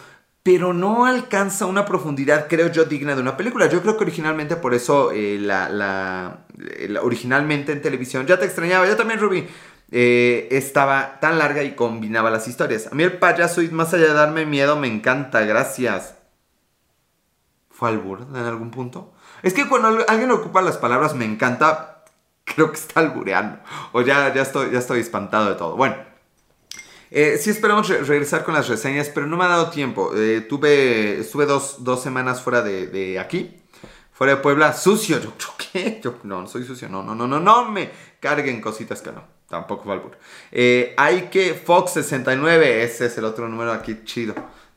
Pero 0.44 0.72
no 0.72 1.06
alcanza 1.06 1.66
una 1.66 1.84
profundidad, 1.86 2.46
creo 2.46 2.70
yo, 2.70 2.84
digna 2.84 3.16
de 3.16 3.20
una 3.20 3.36
película. 3.36 3.66
Yo 3.66 3.82
creo 3.82 3.96
que 3.96 4.04
originalmente 4.04 4.54
por 4.54 4.74
eso 4.74 5.10
eh, 5.10 5.38
la, 5.40 5.68
la, 5.68 6.46
originalmente 7.02 7.72
en 7.72 7.82
televisión, 7.82 8.28
ya 8.28 8.38
te 8.38 8.44
extrañaba, 8.44 8.86
yo 8.86 8.94
también 8.94 9.18
Ruby, 9.18 9.48
eh, 9.90 10.46
estaba 10.52 11.18
tan 11.18 11.36
larga 11.36 11.64
y 11.64 11.74
combinaba 11.74 12.30
las 12.30 12.46
historias. 12.46 12.86
A 12.86 12.94
mí 12.94 13.02
el 13.02 13.18
payaso, 13.18 13.60
más 13.72 13.92
allá 13.92 14.06
de 14.06 14.14
darme 14.14 14.46
miedo, 14.46 14.76
me 14.78 14.86
encanta, 14.86 15.40
gracias. 15.40 16.14
¿Fue 17.70 17.88
albur 17.88 18.24
en 18.30 18.36
algún 18.36 18.70
punto? 18.70 19.14
Es 19.42 19.54
que 19.54 19.68
cuando 19.68 20.04
alguien 20.08 20.30
ocupa 20.30 20.62
las 20.62 20.76
palabras 20.76 21.14
me 21.14 21.24
encanta, 21.24 22.04
creo 22.44 22.70
que 22.70 22.78
está 22.78 23.00
albureando. 23.00 23.60
O 23.92 24.00
ya, 24.00 24.32
ya, 24.34 24.42
estoy, 24.42 24.70
ya 24.70 24.78
estoy 24.78 25.00
espantado 25.00 25.48
de 25.48 25.54
todo. 25.54 25.76
Bueno, 25.76 25.96
eh, 27.10 27.38
sí 27.40 27.50
esperamos 27.50 27.88
regresar 27.88 28.44
con 28.44 28.54
las 28.54 28.68
reseñas, 28.68 29.08
pero 29.08 29.26
no 29.26 29.36
me 29.36 29.44
ha 29.44 29.48
dado 29.48 29.70
tiempo. 29.70 30.12
Eh, 30.14 30.42
tuve, 30.42 31.20
estuve 31.20 31.46
dos, 31.46 31.78
semanas 32.02 32.42
fuera 32.42 32.62
de, 32.62 33.18
aquí, 33.18 33.56
fuera 34.12 34.36
de 34.36 34.42
Puebla, 34.42 34.72
sucio. 34.74 35.18
Yo, 35.20 35.32
¿qué? 35.72 36.00
Yo, 36.02 36.16
no, 36.24 36.42
no 36.42 36.46
soy 36.46 36.64
sucio. 36.64 36.88
No, 36.88 37.02
no, 37.02 37.14
no, 37.14 37.26
no, 37.26 37.40
no 37.40 37.70
me 37.70 37.90
carguen 38.20 38.60
cositas 38.60 39.00
que 39.00 39.12
no. 39.12 39.24
Tampoco 39.48 39.88
Valbur. 39.88 40.18
Eh, 40.52 40.94
hay 40.98 41.28
que 41.30 41.54
Fox 41.54 41.92
69, 41.92 42.82
ese 42.82 43.06
es 43.06 43.16
el 43.16 43.24
otro 43.24 43.48
número 43.48 43.72
aquí 43.72 44.00
chido, 44.04 44.34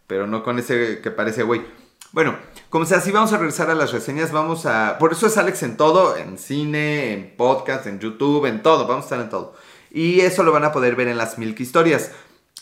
pero 0.07 0.27
no 0.27 0.43
con 0.43 0.59
ese 0.59 1.01
que 1.01 1.11
parece 1.11 1.43
güey. 1.43 1.80
Bueno, 2.11 2.35
como 2.69 2.85
sea, 2.85 2.99
si 2.99 3.09
vamos 3.11 3.31
a 3.31 3.37
regresar 3.37 3.69
a 3.69 3.75
las 3.75 3.93
reseñas, 3.93 4.33
vamos 4.33 4.65
a... 4.65 4.97
Por 4.97 5.13
eso 5.13 5.27
es 5.27 5.37
Alex 5.37 5.63
en 5.63 5.77
todo, 5.77 6.17
en 6.17 6.37
cine, 6.37 7.13
en 7.13 7.37
podcast, 7.37 7.87
en 7.87 7.99
YouTube, 7.99 8.47
en 8.47 8.61
todo, 8.61 8.85
vamos 8.85 9.03
a 9.03 9.07
estar 9.07 9.21
en 9.21 9.29
todo. 9.29 9.55
Y 9.89 10.19
eso 10.19 10.43
lo 10.43 10.51
van 10.51 10.65
a 10.65 10.73
poder 10.73 10.97
ver 10.97 11.07
en 11.07 11.17
las 11.17 11.37
Milk 11.37 11.57
Historias. 11.61 12.11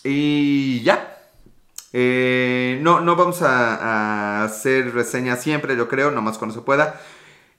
Y 0.03 0.81
ya. 0.81 1.17
Eh, 1.93 2.79
no, 2.83 3.01
no 3.01 3.15
vamos 3.15 3.41
a, 3.41 4.43
hacer 4.43 4.93
reseñas 4.93 5.41
siempre, 5.41 5.75
yo 5.75 5.87
creo, 5.87 6.11
nomás 6.11 6.37
cuando 6.37 6.53
se 6.55 6.61
pueda. 6.61 7.01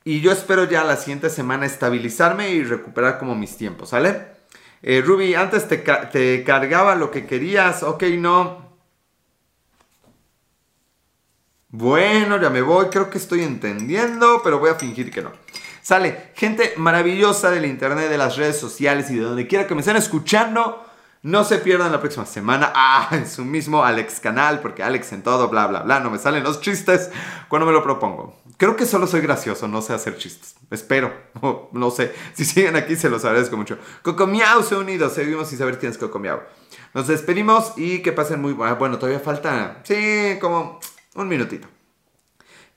Y 0.05 0.21
yo 0.21 0.31
espero 0.31 0.65
ya 0.65 0.85
la 0.85 0.97
siguiente 0.97 1.29
semana 1.29 1.67
estabilizarme 1.67 2.51
y 2.51 2.63
recuperar 2.63 3.19
como 3.19 3.35
mis 3.35 3.57
tiempos, 3.57 3.89
¿sale? 3.89 4.27
Eh, 4.83 5.03
Ruby, 5.05 5.35
antes 5.35 5.67
te, 5.67 5.79
te 5.79 6.45
cargaba 6.45 6.95
lo 6.95 7.11
que 7.11 7.27
querías, 7.27 7.83
ok, 7.83 8.05
no. 8.19 8.70
Bueno, 11.73 12.41
ya 12.41 12.51
me 12.51 12.63
voy, 12.63 12.87
creo 12.87 13.11
que 13.11 13.19
estoy 13.19 13.43
entendiendo, 13.43 14.41
pero 14.43 14.59
voy 14.59 14.71
a 14.71 14.75
fingir 14.75 15.11
que 15.13 15.23
no. 15.23 15.31
Sale, 15.83 16.33
gente 16.35 16.75
maravillosa 16.77 17.51
del 17.51 17.65
internet, 17.65 18.11
de 18.11 18.19
las 18.19 18.37
redes 18.37 18.59
sociales 18.59 19.09
y 19.11 19.17
de 19.17 19.23
donde 19.23 19.47
quiera 19.47 19.69
que 19.69 19.75
me 19.75 19.81
estén 19.81 19.97
escuchando. 19.97 20.85
No 21.23 21.45
se 21.45 21.59
pierdan 21.59 21.93
la 21.93 22.01
próxima 22.01 22.27
semana, 22.27 22.73
ah, 22.75 23.09
en 23.13 23.29
su 23.29 23.45
mismo 23.45 23.85
Alex 23.85 24.19
canal, 24.19 24.61
porque 24.61 24.83
Alex 24.83 25.13
en 25.13 25.23
todo, 25.23 25.49
bla, 25.49 25.69
bla, 25.69 25.83
bla, 25.83 26.01
no 26.01 26.11
me 26.11 26.19
salen 26.19 26.43
los 26.43 26.61
chistes 26.61 27.11
cuando 27.49 27.67
me 27.67 27.73
lo 27.73 27.85
propongo. 27.85 28.41
Creo 28.57 28.75
que 28.75 28.85
solo 28.85 29.07
soy 29.07 29.21
gracioso, 29.21 29.69
no 29.69 29.81
sé 29.81 29.93
hacer 29.93 30.17
chistes. 30.17 30.57
Espero, 30.71 31.13
no, 31.73 31.91
sé. 31.91 32.13
Si 32.35 32.45
siguen 32.45 32.75
aquí 32.75 32.97
se 32.97 33.09
los 33.09 33.25
agradezco 33.25 33.57
mucho. 33.57 33.79
Cocomiao 34.03 34.65
se 34.65 34.75
unido, 34.75 35.09
seguimos 35.09 35.49
sin 35.49 35.59
saber 35.59 35.79
quién 35.79 35.93
es 35.93 35.99
Cocomiao. 35.99 36.43
Nos 36.95 37.07
despedimos 37.07 37.75
y 37.77 38.03
que 38.03 38.11
pasen 38.11 38.41
muy 38.41 38.55
bueno. 38.55 38.99
Todavía 38.99 39.21
falta, 39.21 39.81
sí, 39.85 40.37
como 40.41 40.81
un 41.15 41.29
minutito. 41.29 41.69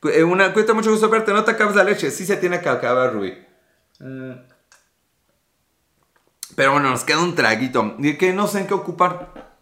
Eh, 0.03 0.23
una, 0.23 0.53
cuesta 0.53 0.73
mucho 0.73 0.91
gusto 0.91 1.09
verte, 1.09 1.33
no 1.33 1.43
te 1.43 1.51
acabas 1.51 1.75
la 1.75 1.83
leche. 1.83 2.11
Sí 2.11 2.25
se 2.25 2.37
tiene 2.37 2.59
que 2.59 2.69
acabar, 2.69 3.13
Rui. 3.13 3.37
Mm. 3.99 4.33
Pero 6.55 6.71
bueno, 6.73 6.89
nos 6.89 7.03
queda 7.03 7.19
un 7.19 7.35
traguito. 7.35 7.95
Y 7.99 8.17
que 8.17 8.33
no 8.33 8.47
sé 8.47 8.61
en 8.61 8.67
qué 8.67 8.73
ocupar. 8.73 9.53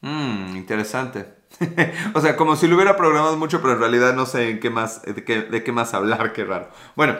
Mmm, 0.00 0.56
interesante. 0.56 1.34
o 2.14 2.20
sea, 2.20 2.36
como 2.36 2.56
si 2.56 2.68
lo 2.68 2.76
hubiera 2.76 2.96
programado 2.96 3.36
mucho, 3.36 3.60
pero 3.60 3.74
en 3.74 3.80
realidad 3.80 4.14
no 4.14 4.26
sé 4.26 4.50
en 4.50 4.60
qué 4.60 4.70
más, 4.70 5.02
de 5.02 5.24
qué, 5.24 5.42
de 5.42 5.64
qué 5.64 5.72
más 5.72 5.92
hablar, 5.94 6.32
qué 6.32 6.44
raro. 6.44 6.70
Bueno, 6.94 7.18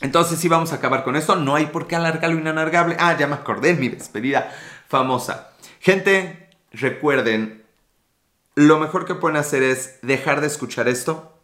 entonces 0.00 0.38
sí 0.38 0.48
vamos 0.48 0.72
a 0.72 0.76
acabar 0.76 1.02
con 1.02 1.16
esto. 1.16 1.36
No 1.36 1.54
hay 1.54 1.66
por 1.66 1.86
qué 1.86 1.96
alargarlo 1.96 2.38
inalargable. 2.38 2.96
Ah, 2.98 3.16
ya 3.18 3.26
me 3.26 3.34
acordé, 3.34 3.74
mi 3.74 3.88
despedida 3.88 4.52
famosa. 4.88 5.50
Gente, 5.80 6.50
recuerden, 6.72 7.63
lo 8.54 8.78
mejor 8.78 9.04
que 9.04 9.14
pueden 9.14 9.36
hacer 9.36 9.62
es 9.62 9.98
dejar 10.02 10.40
de 10.40 10.46
escuchar 10.46 10.88
esto 10.88 11.38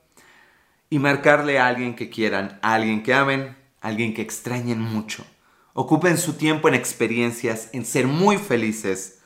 y 0.89 0.99
marcarle 0.99 1.59
a 1.59 1.67
alguien 1.67 1.95
que 1.95 2.11
quieran, 2.11 2.59
a 2.63 2.75
alguien 2.75 3.03
que 3.03 3.15
amen, 3.15 3.57
a 3.81 3.89
alguien 3.89 4.15
que 4.15 4.23
extrañen 4.23 4.81
mucho. 4.81 5.25
Ocupen 5.73 6.19
su 6.19 6.35
tiempo 6.35 6.69
en 6.69 6.75
experiencias, 6.75 7.71
en 7.73 7.85
ser 7.85 8.07
muy 8.07 8.39
felices 8.39 9.21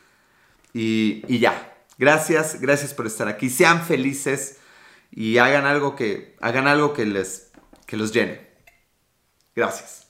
y, 0.72 1.38
ya. 1.38 1.70
Gracias, 1.96 2.60
gracias 2.60 2.92
por 2.92 3.06
estar 3.06 3.28
aquí. 3.28 3.48
Sean 3.48 3.84
felices 3.84 4.58
y 5.10 5.38
hagan 5.38 5.64
algo 5.64 5.94
que, 5.94 6.36
hagan 6.40 6.66
algo 6.66 6.92
que 6.92 7.06
les 7.06 7.52
que 7.86 7.96
los 7.96 8.12
llene. 8.12 8.40
Gracias. 9.54 10.03